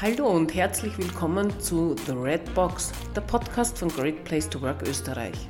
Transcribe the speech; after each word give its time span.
Hallo 0.00 0.26
und 0.26 0.52
herzlich 0.52 0.98
willkommen 0.98 1.60
zu 1.60 1.94
The 2.06 2.14
Red 2.14 2.52
Box, 2.52 2.90
der 3.14 3.20
Podcast 3.20 3.78
von 3.78 3.88
Great 3.88 4.24
Place 4.24 4.50
to 4.50 4.60
Work 4.60 4.82
Österreich. 4.82 5.48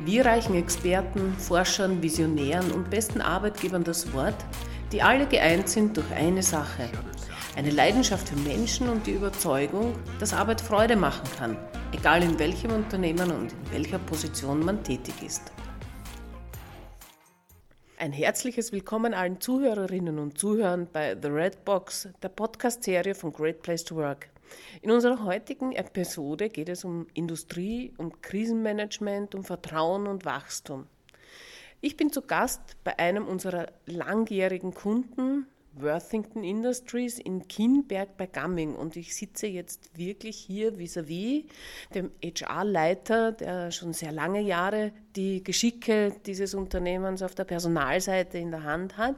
Wir 0.00 0.26
reichen 0.26 0.56
Experten, 0.56 1.32
Forschern, 1.38 2.02
Visionären 2.02 2.72
und 2.72 2.90
besten 2.90 3.20
Arbeitgebern 3.20 3.84
das 3.84 4.12
Wort, 4.12 4.34
die 4.90 5.02
alle 5.02 5.24
geeint 5.28 5.68
sind 5.68 5.96
durch 5.96 6.10
eine 6.12 6.42
Sache. 6.42 6.90
Eine 7.54 7.70
Leidenschaft 7.70 8.28
für 8.28 8.36
Menschen 8.40 8.88
und 8.88 9.06
die 9.06 9.12
Überzeugung, 9.12 9.94
dass 10.18 10.34
Arbeit 10.34 10.60
Freude 10.60 10.96
machen 10.96 11.28
kann, 11.38 11.56
egal 11.92 12.24
in 12.24 12.40
welchem 12.40 12.72
Unternehmen 12.72 13.30
und 13.30 13.52
in 13.52 13.72
welcher 13.72 14.00
Position 14.00 14.64
man 14.64 14.82
tätig 14.82 15.14
ist. 15.24 15.52
Ein 17.98 18.12
herzliches 18.12 18.72
Willkommen 18.72 19.14
allen 19.14 19.40
Zuhörerinnen 19.40 20.18
und 20.18 20.36
Zuhörern 20.36 20.86
bei 20.92 21.16
The 21.18 21.28
Red 21.28 21.64
Box, 21.64 22.10
der 22.22 22.28
Podcast-Serie 22.28 23.14
von 23.14 23.32
Great 23.32 23.62
Place 23.62 23.84
to 23.84 23.96
Work. 23.96 24.28
In 24.82 24.90
unserer 24.90 25.24
heutigen 25.24 25.72
Episode 25.72 26.50
geht 26.50 26.68
es 26.68 26.84
um 26.84 27.06
Industrie, 27.14 27.94
um 27.96 28.20
Krisenmanagement, 28.20 29.34
um 29.34 29.44
Vertrauen 29.44 30.06
und 30.08 30.26
Wachstum. 30.26 30.86
Ich 31.80 31.96
bin 31.96 32.12
zu 32.12 32.20
Gast 32.20 32.60
bei 32.84 32.98
einem 32.98 33.26
unserer 33.26 33.68
langjährigen 33.86 34.74
Kunden, 34.74 35.46
Worthington 35.80 36.42
Industries 36.42 37.18
in 37.18 37.46
Kienberg 37.48 38.16
bei 38.16 38.26
Gamming 38.26 38.74
und 38.74 38.96
ich 38.96 39.14
sitze 39.14 39.46
jetzt 39.46 39.96
wirklich 39.96 40.36
hier 40.36 40.78
vis-à-vis 40.78 41.44
-vis 41.44 41.94
dem 41.94 42.10
HR-Leiter, 42.22 43.32
der 43.32 43.70
schon 43.70 43.92
sehr 43.92 44.12
lange 44.12 44.40
Jahre 44.40 44.92
die 45.14 45.42
Geschicke 45.44 46.14
dieses 46.26 46.54
Unternehmens 46.54 47.22
auf 47.22 47.34
der 47.34 47.44
Personalseite 47.44 48.38
in 48.38 48.50
der 48.50 48.64
Hand 48.64 48.96
hat. 48.96 49.16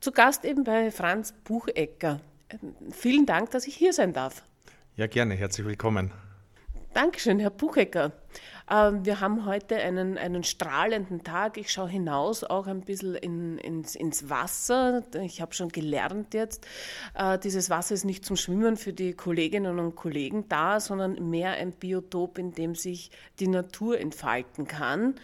Zu 0.00 0.12
Gast 0.12 0.44
eben 0.44 0.64
bei 0.64 0.90
Franz 0.90 1.34
Buchecker. 1.44 2.20
Vielen 2.90 3.26
Dank, 3.26 3.50
dass 3.50 3.66
ich 3.66 3.74
hier 3.74 3.92
sein 3.92 4.12
darf. 4.12 4.44
Ja, 4.96 5.06
gerne. 5.06 5.34
Herzlich 5.34 5.66
willkommen. 5.66 6.12
Dankeschön, 6.94 7.38
Herr 7.38 7.50
Buchecker. 7.50 8.12
Ähm, 8.70 9.04
wir 9.04 9.20
haben 9.20 9.46
heute 9.46 9.76
einen, 9.76 10.18
einen 10.18 10.44
strahlenden 10.44 11.24
Tag. 11.24 11.56
Ich 11.56 11.70
schaue 11.72 11.88
hinaus 11.88 12.44
auch 12.44 12.66
ein 12.66 12.82
bisschen 12.82 13.14
in, 13.14 13.58
ins, 13.58 13.94
ins 13.94 14.28
Wasser. 14.28 15.02
Ich 15.22 15.40
habe 15.40 15.54
schon 15.54 15.70
gelernt 15.70 16.34
jetzt, 16.34 16.66
äh, 17.14 17.38
dieses 17.38 17.70
Wasser 17.70 17.94
ist 17.94 18.04
nicht 18.04 18.24
zum 18.24 18.36
Schwimmen 18.36 18.76
für 18.76 18.92
die 18.92 19.14
Kolleginnen 19.14 19.78
und 19.78 19.96
Kollegen 19.96 20.48
da, 20.48 20.80
sondern 20.80 21.30
mehr 21.30 21.52
ein 21.52 21.72
Biotop, 21.72 22.36
in 22.38 22.52
dem 22.52 22.74
sich 22.74 23.10
die 23.40 23.48
Natur 23.48 23.98
entfalten 23.98 24.66
kann. 24.66 25.14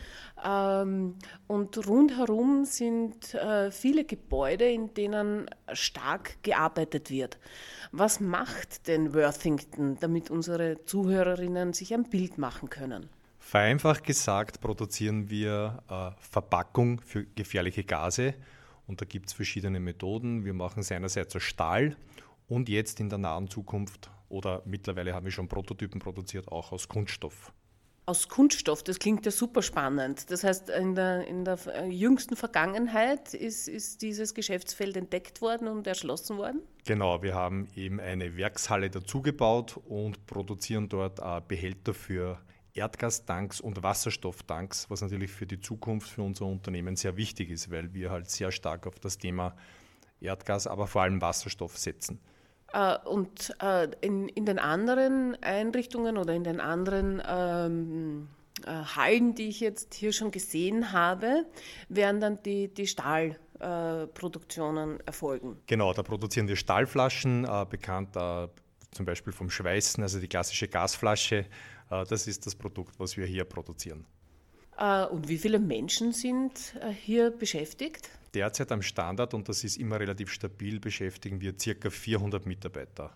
Ähm, 0.42 1.16
und 1.46 1.86
rundherum 1.86 2.64
sind 2.64 3.34
äh, 3.34 3.70
viele 3.70 4.04
Gebäude, 4.04 4.70
in 4.70 4.94
denen 4.94 5.50
stark 5.72 6.42
gearbeitet 6.42 7.10
wird. 7.10 7.38
Was 7.92 8.20
macht 8.20 8.88
denn 8.88 9.12
Worthington, 9.14 9.98
damit 10.00 10.30
unsere 10.30 10.82
Zuhörerinnen 10.86 11.74
sich 11.74 11.92
ein 11.92 12.04
Bild 12.04 12.38
machen 12.38 12.70
können? 12.70 13.10
Vereinfacht 13.44 14.04
gesagt 14.04 14.62
produzieren 14.62 15.28
wir 15.28 15.82
äh, 15.88 16.10
Verpackung 16.18 17.00
für 17.02 17.24
gefährliche 17.24 17.84
Gase 17.84 18.34
und 18.86 19.02
da 19.02 19.04
gibt 19.04 19.28
es 19.28 19.32
verschiedene 19.34 19.80
Methoden. 19.80 20.46
Wir 20.46 20.54
machen 20.54 20.80
es 20.80 20.90
einerseits 20.90 21.36
aus 21.36 21.42
Stahl 21.42 21.94
und 22.48 22.70
jetzt 22.70 23.00
in 23.00 23.10
der 23.10 23.18
nahen 23.18 23.48
Zukunft 23.48 24.10
oder 24.30 24.62
mittlerweile 24.64 25.12
haben 25.14 25.26
wir 25.26 25.30
schon 25.30 25.46
Prototypen 25.46 26.00
produziert, 26.00 26.50
auch 26.50 26.72
aus 26.72 26.88
Kunststoff. 26.88 27.52
Aus 28.06 28.28
Kunststoff, 28.28 28.82
das 28.82 28.98
klingt 28.98 29.26
ja 29.26 29.30
super 29.30 29.60
spannend. 29.60 30.30
Das 30.30 30.42
heißt, 30.42 30.70
in 30.70 30.94
der, 30.94 31.28
in 31.28 31.44
der 31.44 31.58
äh, 31.66 31.86
jüngsten 31.86 32.36
Vergangenheit 32.36 33.34
ist, 33.34 33.68
ist 33.68 34.00
dieses 34.00 34.34
Geschäftsfeld 34.34 34.96
entdeckt 34.96 35.42
worden 35.42 35.68
und 35.68 35.86
erschlossen 35.86 36.38
worden? 36.38 36.62
Genau, 36.86 37.22
wir 37.22 37.34
haben 37.34 37.68
eben 37.76 38.00
eine 38.00 38.36
Werkshalle 38.38 38.88
dazugebaut 38.88 39.78
und 39.86 40.26
produzieren 40.26 40.88
dort 40.88 41.20
äh, 41.20 41.42
Behälter 41.46 41.92
für 41.92 42.38
Erdgastanks 42.74 43.60
und 43.60 43.82
Wasserstofftanks, 43.82 44.90
was 44.90 45.00
natürlich 45.00 45.30
für 45.30 45.46
die 45.46 45.60
Zukunft 45.60 46.10
für 46.10 46.22
unser 46.22 46.44
Unternehmen 46.46 46.96
sehr 46.96 47.16
wichtig 47.16 47.50
ist, 47.50 47.70
weil 47.70 47.94
wir 47.94 48.10
halt 48.10 48.28
sehr 48.28 48.50
stark 48.50 48.86
auf 48.86 48.98
das 48.98 49.16
Thema 49.18 49.54
Erdgas, 50.20 50.66
aber 50.66 50.86
vor 50.86 51.00
allem 51.02 51.22
Wasserstoff 51.22 51.78
setzen. 51.78 52.20
Äh, 52.72 52.96
und 53.04 53.54
äh, 53.62 53.88
in, 54.00 54.28
in 54.28 54.46
den 54.46 54.58
anderen 54.58 55.40
Einrichtungen 55.42 56.18
oder 56.18 56.34
in 56.34 56.42
den 56.42 56.58
anderen 56.60 57.22
ähm, 57.26 58.26
äh, 58.66 58.72
Hallen, 58.72 59.36
die 59.36 59.48
ich 59.48 59.60
jetzt 59.60 59.94
hier 59.94 60.12
schon 60.12 60.32
gesehen 60.32 60.92
habe, 60.92 61.46
werden 61.88 62.20
dann 62.20 62.42
die, 62.42 62.74
die 62.74 62.88
Stahlproduktionen 62.88 64.98
erfolgen. 65.06 65.58
Genau, 65.66 65.92
da 65.92 66.02
produzieren 66.02 66.48
wir 66.48 66.56
Stahlflaschen, 66.56 67.46
bekannt 67.70 68.16
zum 68.90 69.06
Beispiel 69.06 69.32
vom 69.32 69.48
Schweißen, 69.50 70.02
also 70.02 70.18
die 70.20 70.28
klassische 70.28 70.68
Gasflasche 70.68 71.46
das 71.88 72.26
ist 72.26 72.46
das 72.46 72.54
Produkt, 72.54 72.98
was 72.98 73.16
wir 73.16 73.26
hier 73.26 73.44
produzieren. 73.44 74.06
Äh, 74.78 75.06
und 75.06 75.28
wie 75.28 75.38
viele 75.38 75.58
Menschen 75.58 76.12
sind 76.12 76.74
äh, 76.80 76.90
hier 76.90 77.30
beschäftigt? 77.30 78.10
Derzeit 78.34 78.72
am 78.72 78.82
Standard, 78.82 79.34
und 79.34 79.48
das 79.48 79.62
ist 79.62 79.76
immer 79.76 80.00
relativ 80.00 80.30
stabil, 80.30 80.80
beschäftigen 80.80 81.40
wir 81.40 81.54
ca. 81.56 81.90
400 81.90 82.46
Mitarbeiter. 82.46 83.12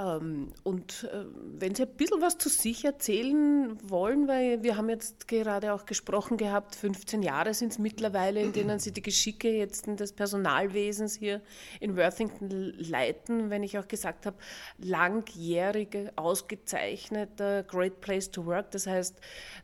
Ähm, 0.00 0.52
und 0.62 1.04
äh, 1.12 1.24
wenn 1.58 1.74
Sie 1.74 1.82
ein 1.82 1.96
bisschen 1.96 2.22
was 2.22 2.38
zu 2.38 2.48
sich 2.48 2.84
erzählen 2.84 3.76
wollen, 3.88 4.28
weil 4.28 4.62
wir 4.62 4.76
haben 4.76 4.88
jetzt 4.88 5.28
gerade 5.28 5.72
auch 5.74 5.84
gesprochen 5.84 6.36
gehabt, 6.36 6.74
15 6.74 7.22
Jahre 7.22 7.52
sind 7.54 7.72
es 7.72 7.78
mittlerweile, 7.78 8.40
in 8.40 8.52
denen 8.52 8.78
Sie 8.78 8.92
die 8.92 9.02
Geschicke 9.02 9.50
jetzt 9.50 9.86
des 9.86 10.12
Personalwesens 10.12 11.16
hier 11.16 11.42
in 11.80 11.96
Worthington 11.96 12.72
leiten. 12.78 13.50
Wenn 13.50 13.62
ich 13.62 13.78
auch 13.78 13.88
gesagt 13.88 14.26
habe, 14.26 14.36
langjährige, 14.78 16.12
ausgezeichnete 16.16 17.64
Great 17.68 18.00
Place 18.00 18.30
to 18.30 18.46
Work, 18.46 18.70
das 18.70 18.86
heißt 18.86 19.20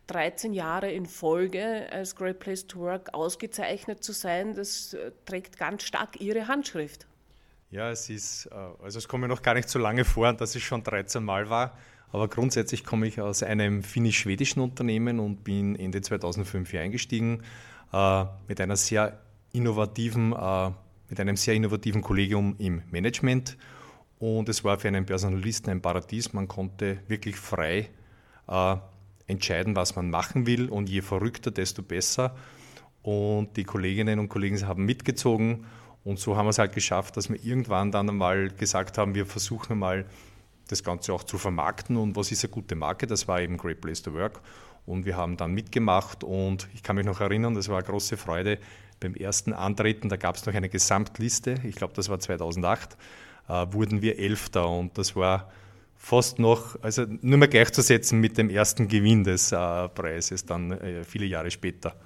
13 0.08 0.52
Jahre 0.52 0.90
in 0.90 1.06
Folge 1.06 1.86
als 1.90 2.14
Great 2.14 2.40
Place 2.40 2.66
to 2.66 2.80
Work 2.80 3.14
ausgezeichnet 3.14 4.04
zu 4.04 4.12
sein, 4.12 4.54
das 4.54 4.92
äh, 4.94 5.12
trägt 5.24 5.56
ganz 5.56 5.84
stark 5.84 6.20
Ihre 6.20 6.48
Handschrift. 6.48 7.06
Ja, 7.70 7.90
es 7.90 8.08
ist, 8.08 8.46
äh, 8.46 8.54
also 8.82 8.98
es 8.98 9.08
kommt 9.08 9.22
mir 9.22 9.28
noch 9.28 9.42
gar 9.42 9.54
nicht 9.54 9.68
so 9.68 9.78
lange 9.78 10.04
vor, 10.04 10.32
dass 10.32 10.54
es 10.54 10.62
schon 10.62 10.82
13 10.82 11.22
Mal 11.22 11.50
war. 11.50 11.76
Aber 12.12 12.28
grundsätzlich 12.28 12.84
komme 12.84 13.06
ich 13.08 13.20
aus 13.20 13.42
einem 13.42 13.82
finnisch-schwedischen 13.82 14.60
Unternehmen 14.60 15.18
und 15.18 15.42
bin 15.42 15.76
Ende 15.76 16.00
2005 16.00 16.70
hier 16.70 16.80
eingestiegen 16.80 17.42
äh, 17.92 18.24
mit 18.46 18.60
einer 18.60 18.76
sehr 18.76 19.18
innovativen, 19.52 20.32
äh, 20.32 20.70
mit 21.08 21.18
einem 21.18 21.36
sehr 21.36 21.54
innovativen 21.54 22.02
Kollegium 22.02 22.54
im 22.58 22.82
Management. 22.90 23.56
Und 24.18 24.48
es 24.48 24.62
war 24.62 24.78
für 24.78 24.88
einen 24.88 25.04
Personalisten 25.04 25.70
ein 25.70 25.82
Paradies. 25.82 26.32
Man 26.32 26.46
konnte 26.46 26.98
wirklich 27.08 27.36
frei 27.36 27.90
äh, 28.46 28.76
entscheiden, 29.26 29.74
was 29.74 29.96
man 29.96 30.08
machen 30.08 30.46
will. 30.46 30.68
Und 30.70 30.88
je 30.88 31.02
verrückter, 31.02 31.50
desto 31.50 31.82
besser. 31.82 32.36
Und 33.02 33.56
die 33.56 33.64
Kolleginnen 33.64 34.20
und 34.20 34.28
Kollegen 34.28 34.66
haben 34.66 34.84
mitgezogen 34.84 35.66
und 36.06 36.20
so 36.20 36.36
haben 36.36 36.46
wir 36.46 36.50
es 36.50 36.58
halt 36.58 36.72
geschafft, 36.72 37.16
dass 37.16 37.28
wir 37.28 37.44
irgendwann 37.44 37.90
dann 37.90 38.08
einmal 38.08 38.50
gesagt 38.50 38.96
haben, 38.96 39.16
wir 39.16 39.26
versuchen 39.26 39.76
mal 39.76 40.06
das 40.68 40.84
Ganze 40.84 41.12
auch 41.12 41.24
zu 41.24 41.36
vermarkten 41.36 41.96
und 41.96 42.14
was 42.14 42.30
ist 42.30 42.44
eine 42.44 42.52
gute 42.52 42.76
Marke? 42.76 43.08
Das 43.08 43.26
war 43.26 43.40
eben 43.40 43.56
Great 43.56 43.80
Place 43.80 44.02
to 44.02 44.14
Work. 44.14 44.40
Und 44.86 45.04
wir 45.04 45.16
haben 45.16 45.36
dann 45.36 45.50
mitgemacht 45.50 46.22
und 46.22 46.68
ich 46.74 46.84
kann 46.84 46.94
mich 46.94 47.06
noch 47.06 47.20
erinnern, 47.20 47.54
das 47.54 47.68
war 47.68 47.78
eine 47.78 47.86
große 47.88 48.16
Freude. 48.16 48.60
Beim 49.00 49.16
ersten 49.16 49.52
Antreten, 49.52 50.08
da 50.08 50.16
gab 50.16 50.36
es 50.36 50.46
noch 50.46 50.54
eine 50.54 50.68
Gesamtliste, 50.68 51.56
ich 51.64 51.74
glaube, 51.74 51.94
das 51.94 52.08
war 52.08 52.20
2008, 52.20 52.96
äh, 53.48 53.66
wurden 53.72 54.00
wir 54.00 54.20
Elfter 54.20 54.68
und 54.68 54.96
das 54.96 55.16
war 55.16 55.50
fast 55.96 56.38
noch, 56.38 56.80
also 56.82 57.04
nur 57.20 57.38
mehr 57.38 57.48
gleichzusetzen 57.48 58.20
mit 58.20 58.38
dem 58.38 58.48
ersten 58.48 58.86
Gewinn 58.86 59.24
des 59.24 59.50
äh, 59.50 59.88
Preises, 59.88 60.46
dann 60.46 60.70
äh, 60.70 61.02
viele 61.02 61.26
Jahre 61.26 61.50
später. 61.50 61.96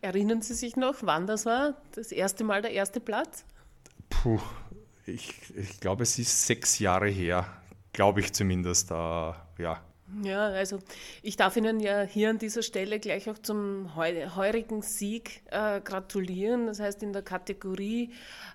Erinnern 0.00 0.42
Sie 0.42 0.54
sich 0.54 0.76
noch, 0.76 0.96
wann 1.02 1.26
das 1.26 1.44
war? 1.46 1.74
Das 1.92 2.12
erste 2.12 2.44
Mal 2.44 2.62
der 2.62 2.72
erste 2.72 3.00
Platz? 3.00 3.44
Puh, 4.08 4.40
ich, 5.06 5.34
ich 5.56 5.80
glaube, 5.80 6.04
es 6.04 6.18
ist 6.18 6.46
sechs 6.46 6.78
Jahre 6.78 7.08
her, 7.08 7.46
glaube 7.92 8.20
ich 8.20 8.32
zumindest. 8.32 8.90
Äh, 8.90 8.94
ja, 8.94 9.80
ja, 10.22 10.46
also 10.46 10.78
ich 11.22 11.36
darf 11.36 11.56
Ihnen 11.56 11.80
ja 11.80 12.02
hier 12.02 12.30
an 12.30 12.38
dieser 12.38 12.62
Stelle 12.62 12.98
gleich 12.98 13.28
auch 13.28 13.38
zum 13.38 13.94
heurigen 13.94 14.80
Sieg 14.80 15.42
äh, 15.50 15.80
gratulieren. 15.80 16.66
Das 16.66 16.80
heißt, 16.80 17.02
in 17.02 17.12
der 17.12 17.22
Kategorie, 17.22 18.12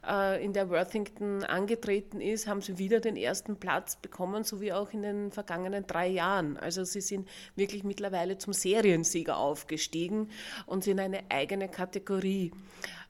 äh, 0.08 0.44
in 0.44 0.54
der 0.54 0.70
Worthington 0.70 1.44
angetreten 1.44 2.22
ist, 2.22 2.48
haben 2.48 2.62
Sie 2.62 2.80
wieder 2.80 3.00
den 3.00 3.16
ersten 3.16 3.58
Platz 3.58 3.96
bekommen, 3.96 4.44
so 4.44 4.62
wie 4.62 4.74
auch 4.74 4.92
in 4.94 5.04
den 5.04 5.32
vergangenen 5.32 5.86
drei 5.86 6.08
Jahren. 6.08 6.58
Also 6.58 6.84
Sie 6.84 7.02
sind 7.02 7.30
wirklich 7.56 7.84
mittlerweile 7.84 8.38
zum 8.38 8.54
Seriensieger 8.54 9.38
aufgestiegen 9.38 10.30
und 10.66 10.84
sind 10.84 11.00
eine 11.00 11.22
eigene 11.30 11.70
Kategorie. 11.70 12.52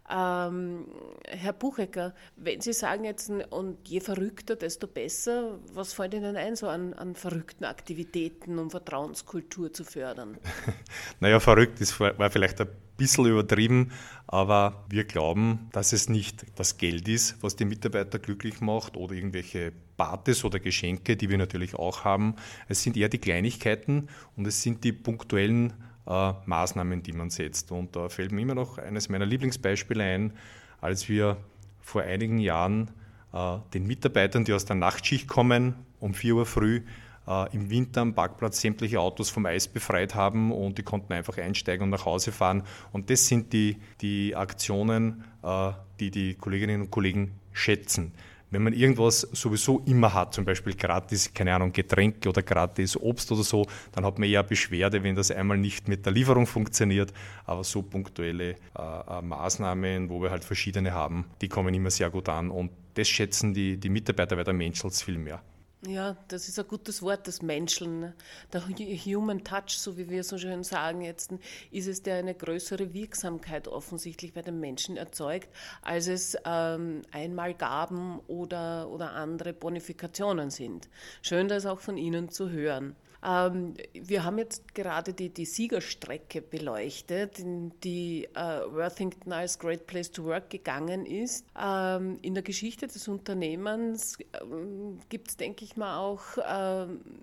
Ähm, 0.10 0.86
Herr 1.26 1.54
Buchecker, 1.54 2.14
wenn 2.36 2.60
Sie 2.60 2.74
sagen 2.74 3.06
jetzt, 3.06 3.30
und 3.30 3.88
je 3.88 4.02
verrückter, 4.02 4.56
desto 4.56 4.88
besser, 4.88 5.60
was 5.74 5.94
fällt 5.94 6.14
Ihnen 6.14 6.36
ein, 6.36 6.56
so 6.56 6.68
an, 6.68 6.94
an 6.94 7.16
verrückten 7.16 7.64
Aktivitäten, 7.64 8.60
um 8.60 8.70
Vertrauenskultur 8.70 9.72
zu 9.72 9.86
fördern? 9.86 10.38
naja, 11.22 11.40
verrückt 11.40 11.80
ist, 11.80 12.00
war 12.00 12.30
vielleicht 12.30 12.60
ein 12.60 12.68
bisschen 12.98 13.26
übertrieben, 13.26 13.92
aber 14.28 14.86
wir 14.90 15.06
glauben, 15.06 15.70
dass 15.72 15.94
es 15.94 16.10
nicht 16.10 16.46
das 16.56 16.78
Geld 16.78 17.08
ist, 17.08 17.42
was 17.42 17.56
die 17.56 17.66
Mitarbeiter 17.66 18.20
glücklich 18.20 18.60
macht 18.62 18.98
oder 18.98 19.14
irgendwelche 19.16 19.72
Partys 19.96 20.44
oder 20.44 20.60
Geschenke, 20.60 21.16
die 21.16 21.30
wir 21.30 21.38
natürlich 21.38 21.76
auch 21.76 22.04
haben. 22.04 22.36
Es 22.68 22.84
sind 22.84 22.98
eher 22.98 23.10
die 23.10 23.20
Kleinigkeiten 23.20 24.10
und 24.36 24.46
es 24.48 24.62
sind 24.62 24.84
die 24.84 24.92
punktuellen 24.92 25.74
äh, 26.08 26.34
Maßnahmen, 26.46 27.04
die 27.04 27.14
man 27.14 27.30
setzt. 27.30 27.72
Und 27.72 27.96
da 27.96 28.10
fällt 28.10 28.32
mir 28.32 28.42
immer 28.42 28.56
noch 28.56 28.78
eines 28.78 29.10
meiner 29.10 29.26
Lieblingsbeispiele 29.26 30.04
ein, 30.04 30.34
als 30.82 31.10
wir 31.10 31.38
vor 31.82 32.02
einigen 32.02 32.40
Jahren 32.40 32.92
äh, 33.34 33.58
den 33.74 33.86
Mitarbeitern, 33.86 34.46
die 34.46 34.54
aus 34.54 34.66
der 34.66 34.76
Nachtschicht 34.76 35.28
kommen, 35.28 35.76
um 36.00 36.14
4 36.14 36.36
Uhr 36.36 36.46
früh 36.46 36.82
äh, 37.28 37.54
im 37.56 37.70
Winter 37.70 38.02
am 38.02 38.14
Parkplatz 38.14 38.62
sämtliche 38.62 39.00
Autos 39.00 39.30
vom 39.30 39.46
Eis 39.46 39.68
befreit 39.68 40.16
haben 40.16 40.52
und 40.52 40.78
die 40.78 40.84
konnten 40.84 41.14
einfach 41.14 41.38
einsteigen 41.38 41.84
und 41.84 41.90
nach 41.90 42.06
Hause 42.06 42.32
fahren. 42.32 42.64
Und 42.92 43.10
das 43.10 43.28
sind 43.28 43.54
die, 43.54 43.78
die 44.02 44.36
Aktionen, 44.36 45.24
äh, 45.44 45.72
die 46.00 46.12
die 46.12 46.36
Kolleginnen 46.36 46.82
und 46.82 46.92
Kollegen 46.92 47.40
schätzen 47.52 48.14
wenn 48.54 48.64
man 48.64 48.74
irgendwas 48.74 49.22
sowieso 49.22 49.82
immer 49.86 50.14
hat, 50.14 50.34
zum 50.34 50.46
Beispiel 50.46 50.76
gratis, 50.76 51.34
keine 51.34 51.56
Ahnung, 51.56 51.74
Getränke 51.74 52.30
oder 52.30 52.42
gratis 52.42 52.96
Obst 52.96 53.32
oder 53.32 53.44
so, 53.44 53.66
dann 53.92 54.06
hat 54.06 54.20
man 54.20 54.30
eher 54.30 54.44
Beschwerde, 54.44 55.04
wenn 55.04 55.16
das 55.16 55.32
einmal 55.32 55.58
nicht 55.58 55.88
mit 55.88 56.06
der 56.06 56.14
Lieferung 56.14 56.46
funktioniert. 56.46 57.14
Aber 57.46 57.64
so 57.64 57.82
punktuelle 57.82 58.52
äh, 58.52 58.56
äh, 58.78 59.22
Maßnahmen, 59.22 60.10
wo 60.10 60.22
wir 60.22 60.32
halt 60.32 60.44
verschiedene 60.44 60.94
haben, 60.94 61.26
die 61.42 61.50
kommen 61.50 61.74
immer 61.74 61.90
sehr 61.90 62.10
gut 62.10 62.30
an 62.30 62.52
und 62.52 62.72
das 62.94 63.08
schätzen 63.08 63.54
die, 63.54 63.78
die 63.78 63.90
Mitarbeiter 63.90 64.36
bei 64.36 64.44
der 64.44 64.54
Menschels 64.54 65.02
viel 65.02 65.18
mehr. 65.18 65.42
Ja, 65.86 66.16
das 66.30 66.48
ist 66.48 66.58
ein 66.58 66.68
gutes 66.68 67.02
Wort, 67.02 67.28
das 67.28 67.42
Menscheln. 67.42 68.00
Ne? 68.00 68.14
Der 68.54 68.62
Human 68.66 69.44
Touch, 69.44 69.78
so 69.78 69.98
wie 69.98 70.10
wir 70.10 70.24
so 70.24 70.38
schön 70.38 70.64
sagen 70.64 71.02
jetzt, 71.02 71.34
ist 71.72 71.88
es, 71.88 72.02
der 72.02 72.16
eine 72.16 72.34
größere 72.34 72.94
Wirksamkeit 72.94 73.68
offensichtlich 73.68 74.32
bei 74.32 74.42
den 74.42 74.62
Menschen 74.62 74.96
erzeugt, 74.96 75.50
als 75.82 76.08
es 76.08 76.38
ähm, 76.46 77.02
Einmalgaben 77.12 78.20
oder, 78.28 78.90
oder 78.90 79.12
andere 79.12 79.52
Bonifikationen 79.52 80.52
sind. 80.52 80.88
Schön, 81.22 81.50
das 81.50 81.66
auch 81.66 81.82
von 81.82 81.98
Ihnen 81.98 82.30
zu 82.30 82.50
hören. 82.50 82.96
Ähm, 83.24 83.75
wir 83.94 84.24
haben 84.24 84.38
jetzt 84.38 84.75
gerade 84.75 85.14
die, 85.14 85.30
die 85.30 85.46
Siegerstrecke 85.46 86.42
beleuchtet, 86.42 87.38
die 87.84 88.25
äh, 88.34 88.62
Worthington 88.70 89.31
als 89.31 89.60
Great 89.60 89.88
Place 89.88 90.12
to 90.12 90.25
Work 90.25 90.50
gegangen 90.50 91.06
ist. 91.06 91.46
Ähm, 91.60 92.20
in 92.22 92.34
der 92.34 92.44
Geschichte 92.44 92.88
des 92.88 93.08
Unternehmens 93.08 94.18
ähm, 94.42 95.00
gibt 95.10 95.30
es, 95.30 95.38
denke 95.38 95.64
ich 95.64 95.78
mal, 95.78 95.98
auch 95.98 96.24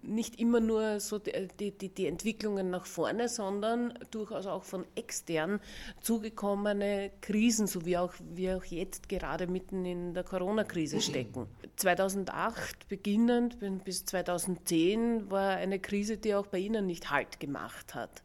nicht 0.02 0.40
immer 0.40 0.60
nur 0.60 1.00
so 1.00 1.18
die, 1.18 1.48
die, 1.58 1.88
die 1.88 2.06
Entwicklungen 2.06 2.70
nach 2.70 2.86
vorne, 2.86 3.28
sondern 3.28 3.94
durchaus 4.10 4.46
auch 4.46 4.64
von 4.64 4.84
extern 4.94 5.60
zugekommene 6.00 7.10
Krisen, 7.20 7.66
so 7.66 7.84
wie 7.84 7.98
auch 7.98 8.14
wir 8.34 8.56
auch 8.56 8.64
jetzt 8.64 9.08
gerade 9.08 9.46
mitten 9.46 9.84
in 9.84 10.14
der 10.14 10.24
Corona-Krise 10.24 11.00
stecken. 11.00 11.46
2008 11.76 12.88
beginnend 12.88 13.58
bis 13.84 14.04
2010 14.04 15.30
war 15.30 15.56
eine 15.56 15.78
Krise, 15.78 15.89
die 15.90 16.34
auch 16.34 16.46
bei 16.46 16.58
Ihnen 16.58 16.86
nicht 16.86 17.10
Halt 17.10 17.40
gemacht 17.40 17.94
hat. 17.94 18.22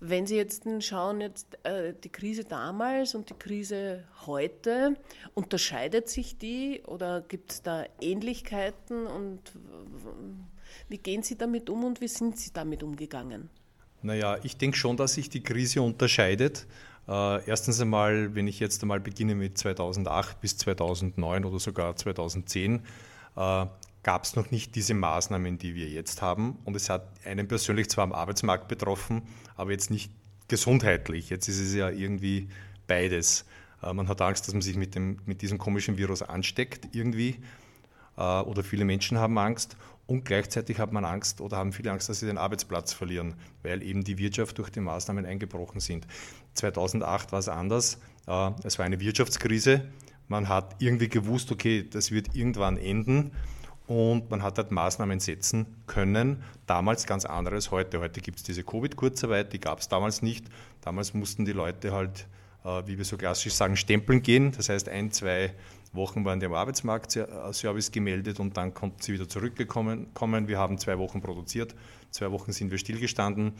Wenn 0.00 0.26
Sie 0.26 0.36
jetzt 0.36 0.64
schauen, 0.80 1.20
jetzt 1.20 1.58
äh, 1.64 1.94
die 2.02 2.10
Krise 2.10 2.44
damals 2.44 3.14
und 3.14 3.30
die 3.30 3.34
Krise 3.34 4.04
heute, 4.26 4.96
unterscheidet 5.34 6.08
sich 6.08 6.36
die 6.36 6.82
oder 6.86 7.20
gibt 7.22 7.52
es 7.52 7.62
da 7.62 7.84
Ähnlichkeiten 8.00 9.06
und 9.06 9.40
wie 10.88 10.98
gehen 10.98 11.22
Sie 11.22 11.36
damit 11.36 11.70
um 11.70 11.84
und 11.84 12.00
wie 12.00 12.08
sind 12.08 12.38
Sie 12.38 12.52
damit 12.52 12.82
umgegangen? 12.82 13.48
Naja, 14.02 14.36
ich 14.42 14.56
denke 14.58 14.76
schon, 14.76 14.96
dass 14.96 15.14
sich 15.14 15.30
die 15.30 15.42
Krise 15.42 15.80
unterscheidet. 15.80 16.66
Äh, 17.08 17.44
erstens 17.46 17.80
einmal, 17.80 18.34
wenn 18.34 18.46
ich 18.46 18.60
jetzt 18.60 18.82
einmal 18.82 19.00
beginne 19.00 19.34
mit 19.34 19.56
2008 19.56 20.40
bis 20.40 20.56
2009 20.58 21.44
oder 21.44 21.58
sogar 21.58 21.96
2010, 21.96 22.82
äh, 23.36 23.66
gab 24.04 24.24
es 24.24 24.36
noch 24.36 24.50
nicht 24.50 24.76
diese 24.76 24.94
Maßnahmen, 24.94 25.58
die 25.58 25.74
wir 25.74 25.88
jetzt 25.88 26.22
haben. 26.22 26.58
Und 26.64 26.76
es 26.76 26.88
hat 26.88 27.08
einen 27.24 27.48
persönlich 27.48 27.88
zwar 27.88 28.04
am 28.04 28.12
Arbeitsmarkt 28.12 28.68
betroffen, 28.68 29.22
aber 29.56 29.72
jetzt 29.72 29.90
nicht 29.90 30.12
gesundheitlich. 30.46 31.30
Jetzt 31.30 31.48
ist 31.48 31.58
es 31.58 31.74
ja 31.74 31.88
irgendwie 31.88 32.48
beides. 32.86 33.46
Äh, 33.82 33.92
man 33.92 34.06
hat 34.08 34.20
Angst, 34.20 34.46
dass 34.46 34.54
man 34.54 34.62
sich 34.62 34.76
mit, 34.76 34.94
dem, 34.94 35.18
mit 35.24 35.42
diesem 35.42 35.58
komischen 35.58 35.98
Virus 35.98 36.22
ansteckt 36.22 36.94
irgendwie. 36.94 37.40
Äh, 38.16 38.20
oder 38.20 38.62
viele 38.62 38.84
Menschen 38.84 39.18
haben 39.18 39.36
Angst. 39.38 39.76
Und 40.06 40.26
gleichzeitig 40.26 40.78
hat 40.78 40.92
man 40.92 41.06
Angst 41.06 41.40
oder 41.40 41.56
haben 41.56 41.72
viele 41.72 41.90
Angst, 41.90 42.10
dass 42.10 42.20
sie 42.20 42.26
den 42.26 42.36
Arbeitsplatz 42.36 42.92
verlieren, 42.92 43.34
weil 43.62 43.82
eben 43.82 44.04
die 44.04 44.18
Wirtschaft 44.18 44.58
durch 44.58 44.68
die 44.68 44.80
Maßnahmen 44.80 45.24
eingebrochen 45.24 45.80
sind. 45.80 46.06
2008 46.52 47.32
war 47.32 47.38
es 47.38 47.48
anders. 47.48 47.98
Äh, 48.26 48.50
es 48.64 48.78
war 48.78 48.84
eine 48.84 49.00
Wirtschaftskrise. 49.00 49.88
Man 50.28 50.50
hat 50.50 50.76
irgendwie 50.78 51.08
gewusst, 51.08 51.50
okay, 51.50 51.88
das 51.88 52.10
wird 52.10 52.34
irgendwann 52.34 52.76
enden 52.76 53.32
und 53.86 54.30
man 54.30 54.42
hat 54.42 54.56
halt 54.56 54.70
Maßnahmen 54.70 55.20
setzen 55.20 55.66
können. 55.86 56.42
Damals 56.66 57.06
ganz 57.06 57.24
anderes 57.24 57.70
heute. 57.70 58.00
Heute 58.00 58.20
gibt 58.20 58.38
es 58.38 58.42
diese 58.42 58.64
Covid-Kurzarbeit, 58.64 59.52
die 59.52 59.60
gab 59.60 59.80
es 59.80 59.88
damals 59.88 60.22
nicht. 60.22 60.46
Damals 60.80 61.12
mussten 61.12 61.44
die 61.44 61.52
Leute 61.52 61.92
halt, 61.92 62.26
äh, 62.64 62.82
wie 62.86 62.96
wir 62.96 63.04
so 63.04 63.16
klassisch 63.16 63.52
sagen, 63.52 63.76
stempeln 63.76 64.22
gehen. 64.22 64.52
Das 64.52 64.70
heißt, 64.70 64.88
ein, 64.88 65.10
zwei 65.12 65.52
Wochen 65.92 66.24
waren 66.24 66.40
die 66.40 66.46
am 66.46 66.54
Arbeitsmarktservice 66.54 67.92
gemeldet 67.92 68.40
und 68.40 68.56
dann 68.56 68.74
konnten 68.74 69.00
sie 69.00 69.12
wieder 69.12 69.28
zurückgekommen. 69.28 70.08
Wir 70.48 70.58
haben 70.58 70.78
zwei 70.78 70.98
Wochen 70.98 71.20
produziert, 71.20 71.74
zwei 72.10 72.30
Wochen 72.32 72.52
sind 72.52 72.70
wir 72.70 72.78
stillgestanden. 72.78 73.52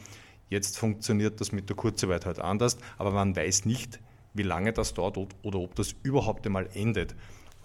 Jetzt 0.49 0.77
funktioniert 0.77 1.39
das 1.39 1.51
mit 1.51 1.69
der 1.69 1.75
Kurzarbeit 1.75 2.25
halt 2.25 2.39
anders, 2.39 2.77
aber 2.97 3.11
man 3.11 3.35
weiß 3.35 3.65
nicht, 3.65 3.99
wie 4.33 4.43
lange 4.43 4.73
das 4.73 4.93
dauert 4.93 5.17
oder 5.43 5.59
ob 5.59 5.75
das 5.75 5.95
überhaupt 6.03 6.45
einmal 6.45 6.69
endet. 6.73 7.15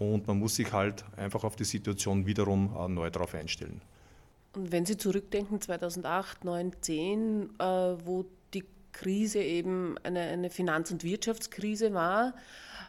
Und 0.00 0.26
man 0.26 0.38
muss 0.38 0.56
sich 0.56 0.73
halt 0.73 1.05
einfach 1.19 1.44
auf 1.44 1.56
die 1.56 1.64
Situation 1.64 2.25
wiederum 2.25 2.75
äh, 2.75 2.88
neu 2.88 3.11
darauf 3.11 3.35
einstellen. 3.35 3.82
Und 4.56 4.73
wenn 4.73 4.87
Sie 4.87 4.97
zurückdenken, 4.97 5.61
2008, 5.61 6.41
2010, 6.41 7.50
äh, 7.58 7.62
wo 7.62 8.25
die 8.55 8.64
Krise 8.93 9.41
eben 9.41 9.97
eine, 10.02 10.20
eine 10.20 10.49
Finanz- 10.49 10.91
und 10.91 11.05
Wirtschaftskrise 11.05 11.93
war, 11.93 12.32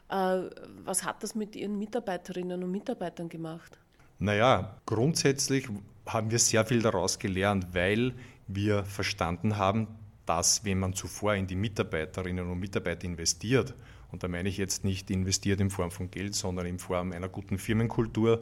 äh, 0.10 0.50
was 0.86 1.04
hat 1.04 1.22
das 1.22 1.36
mit 1.36 1.58
Ihren 1.58 1.78
Mitarbeiterinnen 1.78 2.64
und 2.64 2.72
Mitarbeitern 2.72 3.28
gemacht? 3.28 3.78
Naja, 4.18 4.78
grundsätzlich 4.86 5.68
haben 6.06 6.32
wir 6.32 6.40
sehr 6.40 6.66
viel 6.66 6.82
daraus 6.82 7.20
gelernt, 7.20 7.68
weil 7.74 8.14
wir 8.48 8.86
verstanden 8.86 9.58
haben, 9.58 9.88
dass 10.26 10.64
wenn 10.64 10.80
man 10.80 10.94
zuvor 10.94 11.36
in 11.36 11.46
die 11.46 11.58
Mitarbeiterinnen 11.58 12.50
und 12.50 12.58
Mitarbeiter 12.58 13.04
investiert, 13.04 13.76
und 14.12 14.24
da 14.24 14.28
meine 14.28 14.50
ich 14.50 14.58
jetzt 14.58 14.84
nicht 14.84 15.10
investiert 15.10 15.60
in 15.62 15.70
Form 15.70 15.92
von 15.92 16.12
Geld, 16.12 16.36
sondern 16.36 16.66
in 16.66 16.80
Form 16.80 17.12
einer 17.12 17.30
guten 17.30 17.58
Firmenkultur, 17.58 18.42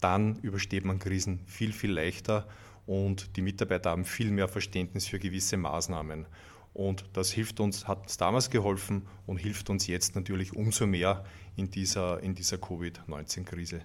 dann 0.00 0.36
übersteht 0.36 0.84
man 0.84 0.98
Krisen 0.98 1.40
viel, 1.46 1.72
viel 1.72 1.92
leichter 1.92 2.46
und 2.86 3.36
die 3.36 3.42
Mitarbeiter 3.42 3.90
haben 3.90 4.04
viel 4.04 4.30
mehr 4.30 4.48
Verständnis 4.48 5.06
für 5.06 5.18
gewisse 5.18 5.56
Maßnahmen. 5.56 6.26
Und 6.74 7.04
das 7.12 7.30
hilft 7.30 7.60
uns, 7.60 7.86
hat 7.86 8.02
uns 8.02 8.16
damals 8.16 8.50
geholfen 8.50 9.06
und 9.26 9.38
hilft 9.38 9.70
uns 9.70 9.86
jetzt 9.86 10.16
natürlich 10.16 10.54
umso 10.54 10.86
mehr 10.86 11.24
in 11.56 11.70
dieser, 11.70 12.20
in 12.20 12.34
dieser 12.34 12.58
Covid-19-Krise. 12.58 13.82